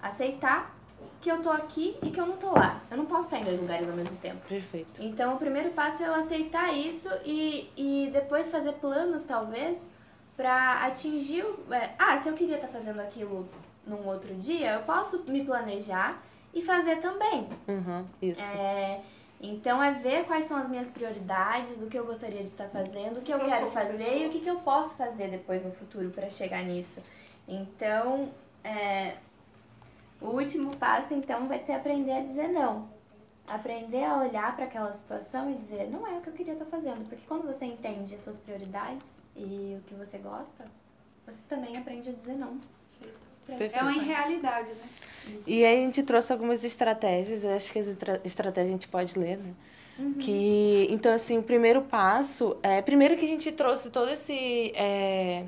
Aceitar 0.01 0.75
que 1.19 1.29
eu 1.29 1.41
tô 1.41 1.49
aqui 1.49 1.97
e 2.01 2.11
que 2.11 2.19
eu 2.19 2.25
não 2.25 2.37
tô 2.37 2.51
lá. 2.53 2.81
Eu 2.89 2.97
não 2.97 3.05
posso 3.05 3.27
estar 3.27 3.39
em 3.39 3.43
dois 3.43 3.59
lugares 3.59 3.89
ao 3.89 3.95
mesmo 3.95 4.15
tempo. 4.17 4.39
Perfeito. 4.47 5.01
Então, 5.03 5.35
o 5.35 5.37
primeiro 5.37 5.71
passo 5.71 6.03
é 6.03 6.07
eu 6.07 6.13
aceitar 6.13 6.73
isso 6.73 7.09
e, 7.25 7.69
e 7.75 8.09
depois 8.11 8.49
fazer 8.49 8.73
planos, 8.73 9.23
talvez, 9.23 9.89
para 10.35 10.85
atingir. 10.85 11.43
É, 11.71 11.91
ah, 11.99 12.17
se 12.17 12.29
eu 12.29 12.33
queria 12.33 12.55
estar 12.55 12.67
fazendo 12.67 12.99
aquilo 12.99 13.49
num 13.87 14.07
outro 14.07 14.33
dia, 14.35 14.73
eu 14.73 14.81
posso 14.81 15.23
me 15.23 15.43
planejar 15.43 16.21
e 16.53 16.61
fazer 16.61 16.97
também. 16.97 17.47
Uhum, 17.67 18.05
isso. 18.21 18.55
É, 18.55 19.01
então 19.39 19.81
é 19.81 19.91
ver 19.91 20.25
quais 20.25 20.45
são 20.45 20.57
as 20.57 20.67
minhas 20.69 20.89
prioridades, 20.89 21.81
o 21.81 21.87
que 21.87 21.97
eu 21.97 22.05
gostaria 22.05 22.39
de 22.39 22.49
estar 22.49 22.67
fazendo, 22.69 23.19
o 23.19 23.21
que 23.21 23.31
eu, 23.31 23.37
eu 23.37 23.45
quero 23.45 23.71
fazer 23.71 24.23
e 24.23 24.27
o 24.27 24.29
que, 24.29 24.39
que 24.39 24.49
eu 24.49 24.57
posso 24.57 24.95
fazer 24.95 25.29
depois 25.29 25.63
no 25.63 25.71
futuro 25.71 26.09
para 26.09 26.29
chegar 26.29 26.63
nisso. 26.63 27.01
Então, 27.47 28.29
é, 28.63 29.15
o 30.19 30.29
último 30.29 30.75
passo 30.77 31.13
então 31.13 31.47
vai 31.47 31.59
ser 31.59 31.73
aprender 31.73 32.11
a 32.11 32.21
dizer 32.21 32.47
não. 32.49 32.89
Aprender 33.47 34.03
a 34.03 34.17
olhar 34.17 34.55
para 34.55 34.65
aquela 34.65 34.91
situação 34.91 35.49
e 35.49 35.53
dizer, 35.53 35.89
não 35.89 36.05
é 36.05 36.17
o 36.17 36.21
que 36.21 36.29
eu 36.29 36.33
queria 36.33 36.53
estar 36.53 36.65
fazendo. 36.65 37.07
Porque 37.07 37.23
quando 37.27 37.45
você 37.45 37.65
entende 37.65 38.13
as 38.13 38.21
suas 38.21 38.37
prioridades 38.37 39.07
e 39.35 39.77
o 39.79 39.83
que 39.87 39.93
você 39.93 40.17
gosta, 40.17 40.65
você 41.25 41.43
também 41.47 41.77
aprende 41.77 42.09
a 42.09 42.13
dizer 42.13 42.33
não. 42.33 42.59
É 43.49 43.81
uma 43.81 43.95
irrealidade, 43.95 44.69
né? 44.69 44.83
E 45.45 45.65
aí 45.65 45.83
a 45.83 45.85
gente 45.85 46.03
trouxe 46.03 46.31
algumas 46.31 46.63
estratégias, 46.63 47.43
acho 47.43 47.71
que 47.71 47.79
as 47.79 47.87
estratégias 48.23 48.69
a 48.69 48.71
gente 48.71 48.87
pode 48.87 49.17
ler, 49.17 49.37
né? 49.37 49.53
Uhum. 49.99 50.13
Que, 50.13 50.87
então, 50.89 51.11
assim, 51.11 51.37
o 51.37 51.43
primeiro 51.43 51.81
passo 51.81 52.55
é. 52.61 52.81
Primeiro 52.81 53.15
que 53.17 53.25
a 53.25 53.27
gente 53.27 53.51
trouxe 53.51 53.89
todo 53.89 54.09
esse. 54.11 54.71
É, 54.75 55.43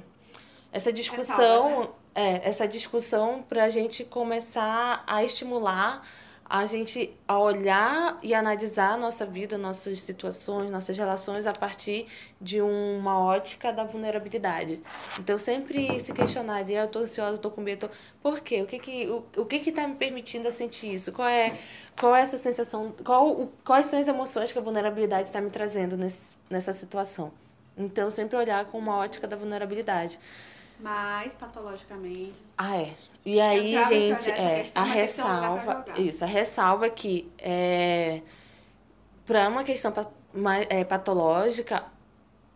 essa 0.72 0.92
discussão. 0.92 1.82
né? 1.82 1.88
É, 2.16 2.50
essa 2.50 2.68
discussão 2.68 3.44
para 3.48 3.64
a 3.64 3.70
gente 3.70 4.04
começar 4.04 5.04
a 5.06 5.24
estimular 5.24 6.06
a 6.50 6.66
gente 6.66 7.16
a 7.28 7.38
olhar 7.38 8.18
e 8.24 8.34
analisar 8.34 8.94
a 8.94 8.98
nossa 8.98 9.24
vida, 9.24 9.56
nossas 9.56 10.00
situações, 10.00 10.72
nossas 10.72 10.98
relações 10.98 11.46
a 11.46 11.54
partir 11.54 12.08
de 12.42 12.60
uma 12.60 13.20
ótica 13.20 13.72
da 13.72 13.84
vulnerabilidade. 13.84 14.82
Então 15.20 15.38
sempre 15.38 16.00
se 16.00 16.12
questionar, 16.12 16.68
eu 16.68 16.88
tô 16.88 17.00
ansiosa, 17.00 17.38
tô 17.38 17.52
com 17.52 17.62
medo, 17.62 17.88
tô... 17.88 17.90
por 18.24 18.40
quê? 18.40 18.64
O 18.64 18.66
que 18.66 18.80
que 18.80 19.08
o, 19.08 19.24
o 19.38 19.46
que 19.46 19.60
que 19.60 19.72
tá 19.72 19.88
me 19.88 19.94
permitindo 19.96 20.52
sentir 20.52 20.92
isso? 20.96 21.12
Qual 21.12 21.28
é 21.28 21.56
qual 22.00 22.16
é 22.16 22.22
essa 22.22 22.38
sensação, 22.38 22.96
qual 23.04 23.30
o, 23.30 23.52
quais 23.64 23.86
são 23.86 24.00
as 24.00 24.08
emoções 24.08 24.52
que 24.52 24.58
a 24.58 24.62
vulnerabilidade 24.62 25.28
está 25.30 25.40
me 25.40 25.52
trazendo 25.52 25.96
nesse, 25.96 26.36
nessa 26.50 26.74
situação? 26.74 27.32
Então 27.78 28.10
sempre 28.10 28.36
olhar 28.36 28.66
com 28.66 28.80
uma 28.80 28.98
ótica 28.98 29.28
da 29.28 29.36
vulnerabilidade. 29.38 30.20
Mas 30.80 31.36
patologicamente. 31.36 32.34
Ah, 32.58 32.78
é. 32.78 32.94
E 33.26 33.40
aí, 33.40 33.84
gente, 33.86 34.30
é, 34.32 34.70
a 34.74 34.84
ressalva. 34.84 35.86
Isso, 35.98 36.24
a 36.24 36.28
ressalva 36.28 36.86
é 36.86 36.90
que 36.90 37.30
é, 37.38 38.22
para 39.26 39.48
uma 39.50 39.64
questão 39.64 39.94
é, 40.70 40.84
patológica, 40.86 41.84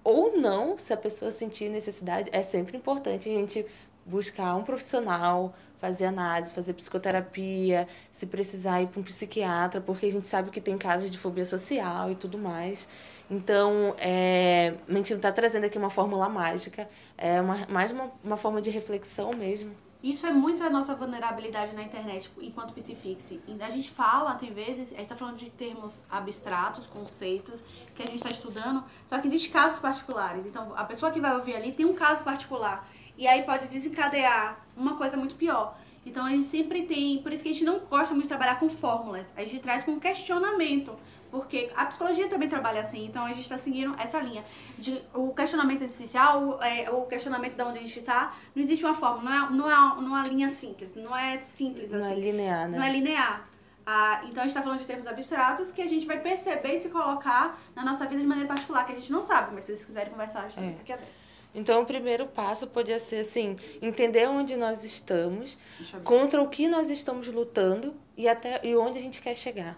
ou 0.04 0.38
não, 0.38 0.78
se 0.78 0.94
a 0.94 0.98
pessoa 0.98 1.32
sentir 1.32 1.70
necessidade, 1.70 2.30
é 2.34 2.42
sempre 2.42 2.78
importante 2.78 3.30
a 3.30 3.34
gente 3.34 3.66
buscar 4.06 4.56
um 4.56 4.64
profissional, 4.64 5.54
fazer 5.80 6.06
análise, 6.06 6.54
fazer 6.54 6.74
psicoterapia, 6.74 7.88
se 8.12 8.26
precisar 8.26 8.82
ir 8.82 8.88
para 8.88 9.00
um 9.00 9.04
psiquiatra, 9.04 9.82
porque 9.82 10.06
a 10.06 10.12
gente 10.12 10.28
sabe 10.28 10.50
que 10.50 10.62
tem 10.62 10.78
casos 10.78 11.12
de 11.12 11.18
fobia 11.18 11.46
social 11.46 12.10
e 12.10 12.16
tudo 12.16 12.38
mais. 12.38 12.88
Então, 13.34 13.96
é, 13.98 14.76
não 14.88 15.02
está 15.02 15.32
trazendo 15.32 15.66
aqui 15.66 15.76
uma 15.76 15.90
fórmula 15.90 16.30
mágica, 16.30 16.88
é 17.18 17.42
uma, 17.42 17.66
mais 17.68 17.90
uma, 17.90 18.12
uma 18.24 18.38
forma 18.38 18.62
de 18.62 18.70
reflexão 18.70 19.32
mesmo. 19.32 19.76
Isso 20.04 20.28
é 20.28 20.32
muito 20.32 20.62
a 20.62 20.70
nossa 20.70 20.94
vulnerabilidade 20.94 21.74
na 21.74 21.82
internet 21.82 22.30
enquanto 22.42 22.74
psifixe. 22.74 23.42
A 23.60 23.70
gente 23.72 23.90
fala, 23.90 24.36
tem 24.36 24.54
vezes, 24.54 24.92
a 24.92 24.98
gente 24.98 25.04
está 25.04 25.16
falando 25.16 25.38
de 25.38 25.50
termos 25.50 26.04
abstratos, 26.12 26.86
conceitos 26.86 27.64
que 27.96 28.04
a 28.04 28.06
gente 28.06 28.18
está 28.18 28.30
estudando, 28.30 28.84
só 29.10 29.18
que 29.18 29.28
existem 29.28 29.50
casos 29.50 29.80
particulares. 29.80 30.46
Então, 30.46 30.74
a 30.76 30.84
pessoa 30.84 31.12
que 31.12 31.20
vai 31.20 31.34
ouvir 31.34 31.56
ali 31.56 31.72
tem 31.72 31.88
um 31.88 31.96
caso 31.96 32.24
particular. 32.24 32.88
E 33.18 33.28
aí 33.28 33.42
pode 33.44 33.68
desencadear 33.68 34.64
uma 34.78 34.96
coisa 34.96 35.18
muito 35.18 35.36
pior. 35.36 35.76
Então 36.06 36.26
a 36.26 36.30
gente 36.30 36.46
sempre 36.46 36.84
tem, 36.84 37.20
por 37.20 37.32
isso 37.32 37.42
que 37.42 37.50
a 37.50 37.54
gente 37.54 37.64
não 37.64 37.80
gosta 37.80 38.14
muito 38.14 38.24
de 38.24 38.30
trabalhar 38.30 38.60
com 38.60 38.68
fórmulas, 38.70 39.32
a 39.36 39.44
gente 39.44 39.60
traz 39.60 39.84
com 39.84 40.00
questionamento, 40.00 40.94
porque 41.32 41.72
a 41.76 41.86
psicologia 41.86 42.28
também 42.28 42.50
trabalha 42.50 42.82
assim, 42.82 43.06
então 43.06 43.26
a 43.26 43.30
gente 43.30 43.42
está 43.42 43.58
seguindo 43.58 43.96
essa 44.00 44.20
linha. 44.20 44.44
De, 44.78 45.02
o 45.14 45.34
questionamento 45.34 45.84
essencial, 45.84 46.62
é, 46.62 46.90
o 46.92 47.04
questionamento 47.06 47.56
de 47.56 47.62
onde 47.64 47.80
a 47.80 47.82
gente 47.82 48.00
está, 48.00 48.36
não 48.54 48.62
existe 48.62 48.84
uma 48.84 48.94
fórmula, 48.94 49.24
não 49.24 49.48
é, 49.48 49.52
não 49.52 49.72
é, 49.72 50.02
não 50.02 50.18
é 50.18 50.20
uma 50.20 50.28
linha 50.28 50.50
simples, 50.50 50.94
não 50.94 51.16
é 51.16 51.38
simples 51.38 51.92
não 51.92 52.00
é 52.00 52.02
assim. 52.02 52.12
Não 52.12 52.18
é 52.18 52.22
linear, 52.22 52.70
né? 52.70 52.78
Não 52.78 52.86
é 52.86 52.92
linear. 52.92 53.50
Ah, 53.86 54.22
então 54.24 54.44
a 54.44 54.48
gente 54.48 54.56
está 54.56 54.62
falando 54.62 54.80
de 54.80 54.86
termos 54.86 55.08
abstratos 55.08 55.72
que 55.72 55.82
a 55.82 55.88
gente 55.88 56.06
vai 56.06 56.20
perceber 56.20 56.76
e 56.76 56.80
se 56.80 56.90
colocar 56.90 57.60
na 57.76 57.84
nossa 57.84 58.06
vida 58.06 58.22
de 58.22 58.28
maneira 58.28 58.48
particular, 58.48 58.86
que 58.86 58.94
a 58.94 58.96
gente 58.96 59.12
não 59.12 59.22
sabe, 59.22 59.54
mas 59.54 59.66
se 59.66 59.74
vocês 59.74 59.86
quiserem 59.86 60.12
conversar, 60.12 60.44
a 60.44 60.50
gente 60.50 60.60
é. 60.60 60.72
tá 60.72 60.82
aqui 60.82 60.94
aberto. 60.94 61.23
Então, 61.56 61.84
o 61.84 61.86
primeiro 61.86 62.26
passo 62.26 62.68
podia 62.68 63.00
ser 63.00 63.18
assim, 63.18 63.56
entender 63.82 64.28
onde 64.28 64.58
nós 64.58 64.84
estamos, 64.84 65.58
contra 66.04 66.42
o 66.42 66.50
que 66.50 66.68
nós 66.68 66.90
estamos 66.90 67.28
lutando 67.28 67.94
e 68.18 68.28
até 68.28 68.60
e 68.64 68.76
onde 68.76 68.98
a 68.98 69.02
gente 69.02 69.22
quer 69.22 69.36
chegar. 69.36 69.78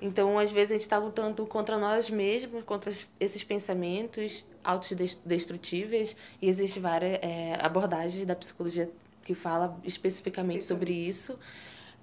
Então, 0.00 0.38
às 0.38 0.52
vezes 0.52 0.70
a 0.70 0.74
gente 0.74 0.82
está 0.82 0.98
lutando 0.98 1.44
contra 1.46 1.76
nós 1.76 2.08
mesmos, 2.08 2.62
contra 2.64 2.92
esses 3.18 3.42
pensamentos 3.42 4.44
autodestrutíveis 4.62 6.16
e 6.40 6.48
existem 6.48 6.80
várias 6.80 7.18
é, 7.22 7.58
abordagens 7.60 8.24
da 8.24 8.36
psicologia 8.36 8.90
que 9.24 9.34
fala 9.34 9.78
especificamente 9.84 10.64
sobre 10.64 10.92
isso. 10.92 11.38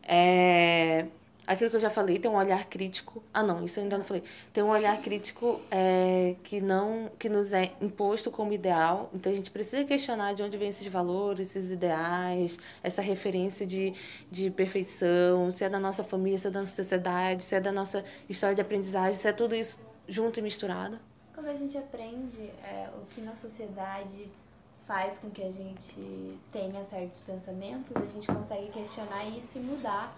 É, 0.03 1.07
aquilo 1.47 1.69
que 1.69 1.75
eu 1.75 1.79
já 1.79 1.89
falei, 1.89 2.19
tem 2.19 2.29
um 2.29 2.35
olhar 2.35 2.65
crítico. 2.65 3.23
Ah, 3.33 3.43
não, 3.43 3.63
isso 3.63 3.79
eu 3.79 3.83
ainda 3.83 3.97
não 3.97 4.05
falei. 4.05 4.23
Tem 4.51 4.63
um 4.63 4.69
olhar 4.69 4.99
crítico 5.01 5.61
é, 5.69 6.35
que 6.43 6.59
não 6.61 7.11
que 7.19 7.29
nos 7.29 7.53
é 7.53 7.71
imposto 7.81 8.31
como 8.31 8.53
ideal. 8.53 9.09
Então 9.13 9.31
a 9.31 9.35
gente 9.35 9.51
precisa 9.51 9.83
questionar 9.83 10.33
de 10.33 10.43
onde 10.43 10.57
vêm 10.57 10.69
esses 10.69 10.87
valores, 10.87 11.55
esses 11.55 11.71
ideais, 11.71 12.57
essa 12.83 13.01
referência 13.01 13.65
de, 13.65 13.93
de 14.31 14.49
perfeição, 14.49 15.51
se 15.51 15.63
é 15.63 15.69
da 15.69 15.79
nossa 15.79 16.03
família, 16.03 16.37
se 16.37 16.47
é 16.47 16.51
da 16.51 16.59
nossa 16.59 16.75
sociedade, 16.75 17.43
se 17.43 17.55
é 17.55 17.59
da 17.59 17.71
nossa 17.71 18.03
história 18.27 18.55
de 18.55 18.61
aprendizagem, 18.61 19.19
se 19.19 19.27
é 19.27 19.33
tudo 19.33 19.55
isso 19.55 19.79
junto 20.07 20.39
e 20.39 20.41
misturado. 20.41 20.99
Quando 21.33 21.47
a 21.47 21.53
gente 21.53 21.77
aprende 21.77 22.41
é, 22.63 22.89
o 22.95 23.05
que 23.13 23.21
na 23.21 23.35
sociedade 23.35 24.29
faz 24.87 25.17
com 25.17 25.29
que 25.29 25.41
a 25.41 25.51
gente 25.51 26.39
tenha 26.51 26.83
certos 26.83 27.21
pensamentos, 27.21 27.91
a 27.95 28.05
gente 28.05 28.27
consegue 28.27 28.69
questionar 28.69 29.25
isso 29.25 29.57
e 29.57 29.61
mudar 29.61 30.15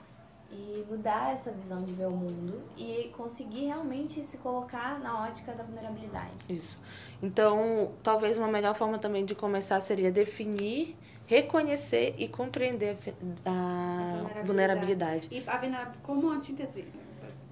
e 0.52 0.86
mudar 0.90 1.34
essa 1.34 1.52
visão 1.52 1.84
de 1.84 1.94
ver 1.94 2.08
o 2.08 2.16
mundo 2.16 2.62
e 2.78 3.12
conseguir 3.16 3.66
realmente 3.66 4.24
se 4.24 4.38
colocar 4.38 5.00
na 5.00 5.24
ótica 5.24 5.54
da 5.54 5.64
vulnerabilidade. 5.64 6.34
Isso. 6.48 6.80
Então, 7.22 7.92
talvez 8.02 8.38
uma 8.38 8.48
melhor 8.48 8.76
forma 8.76 8.98
também 8.98 9.26
de 9.26 9.36
começar 9.36 9.80
seria 9.80 10.12
definir, 10.12 10.96
reconhecer 11.26 12.16
e 12.18 12.28
compreender 12.28 12.98
a, 13.46 13.50
a 13.50 14.44
vulnerabilidade. 14.44 14.48
vulnerabilidade. 14.48 15.30
E 15.32 15.44
a, 15.48 15.92
como 16.02 16.30
antítese, 16.30 16.86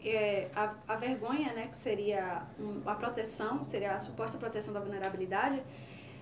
é, 0.03 0.49
a, 0.55 0.73
a 0.88 0.95
vergonha, 0.95 1.51
né, 1.53 1.67
que 1.67 1.75
seria 1.75 2.43
a 2.86 2.95
proteção, 2.95 3.63
seria 3.63 3.93
a 3.93 3.99
suposta 3.99 4.38
proteção 4.38 4.73
da 4.73 4.79
vulnerabilidade, 4.79 5.62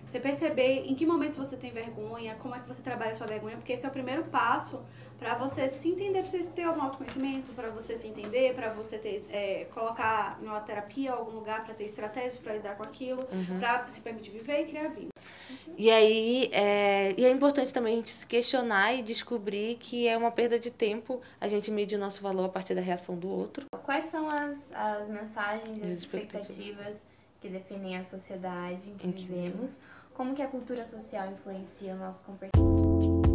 você 0.06 0.20
perceber 0.20 0.84
em 0.86 0.96
que 0.96 1.06
momentos 1.06 1.38
você 1.38 1.56
tem 1.56 1.72
vergonha, 1.72 2.36
como 2.36 2.56
é 2.56 2.60
que 2.60 2.68
você 2.68 2.82
trabalha 2.82 3.12
a 3.12 3.16
sua 3.16 3.28
vergonha, 3.28 3.56
porque 3.56 3.74
esse 3.74 3.86
é 3.86 3.90
o 3.90 3.92
primeiro 3.92 4.24
passo 4.26 4.82
para 5.24 5.36
você 5.36 5.70
se 5.70 5.90
entender, 5.90 6.22
para 6.22 6.30
você 6.30 6.44
ter 6.44 6.68
um 6.68 6.82
autoconhecimento, 6.82 7.52
para 7.54 7.70
você 7.70 7.96
se 7.96 8.08
entender, 8.08 8.54
para 8.54 8.70
você 8.70 8.98
ter, 8.98 9.26
é, 9.30 9.66
colocar 9.74 10.38
em 10.42 10.46
uma 10.46 10.60
terapia, 10.60 11.14
algum 11.14 11.32
lugar 11.32 11.64
para 11.64 11.74
ter 11.74 11.86
estratégias 11.86 12.38
para 12.40 12.54
lidar 12.54 12.76
com 12.76 12.84
aquilo, 12.84 13.22
uhum. 13.32 13.60
para 13.60 13.88
se 13.88 14.02
permitir 14.02 14.32
viver 14.32 14.62
e 14.62 14.66
criar 14.66 14.90
vida. 14.90 15.08
Uhum. 15.50 15.74
E 15.78 15.90
aí, 15.90 16.50
é, 16.52 17.14
e 17.18 17.26
é 17.26 17.30
importante 17.30 17.74
também 17.74 17.94
a 17.94 17.98
gente 17.98 18.10
se 18.10 18.28
questionar 18.28 18.94
e 18.94 19.02
descobrir 19.02 19.78
que 19.80 20.08
é 20.08 20.18
uma 20.18 20.32
perda 20.32 20.60
de 20.60 20.70
tempo 20.70 21.22
a 21.40 21.48
gente 21.48 21.72
medir 21.72 21.96
o 21.96 22.00
nosso 22.00 22.22
valor 22.22 22.46
a 22.46 22.50
partir 22.50 22.76
da 22.76 22.82
reação 22.82 23.16
do 23.16 23.30
outro. 23.30 23.66
Quais 23.84 24.06
são 24.06 24.28
as, 24.30 24.74
as 24.74 25.08
mensagens 25.08 25.82
e 25.82 25.86
as 25.86 26.00
expectativas 26.00 27.13
que 27.44 27.50
definem 27.50 27.98
a 27.98 28.06
sociedade 28.06 28.90
em 28.90 28.96
que, 28.96 29.08
em 29.08 29.12
que 29.12 29.26
vivemos? 29.26 29.78
Como 30.14 30.34
que 30.34 30.42
a 30.42 30.48
cultura 30.48 30.86
social 30.86 31.30
influencia 31.30 31.94
o 31.94 31.98
nosso 31.98 32.24
comportamento? 32.24 33.33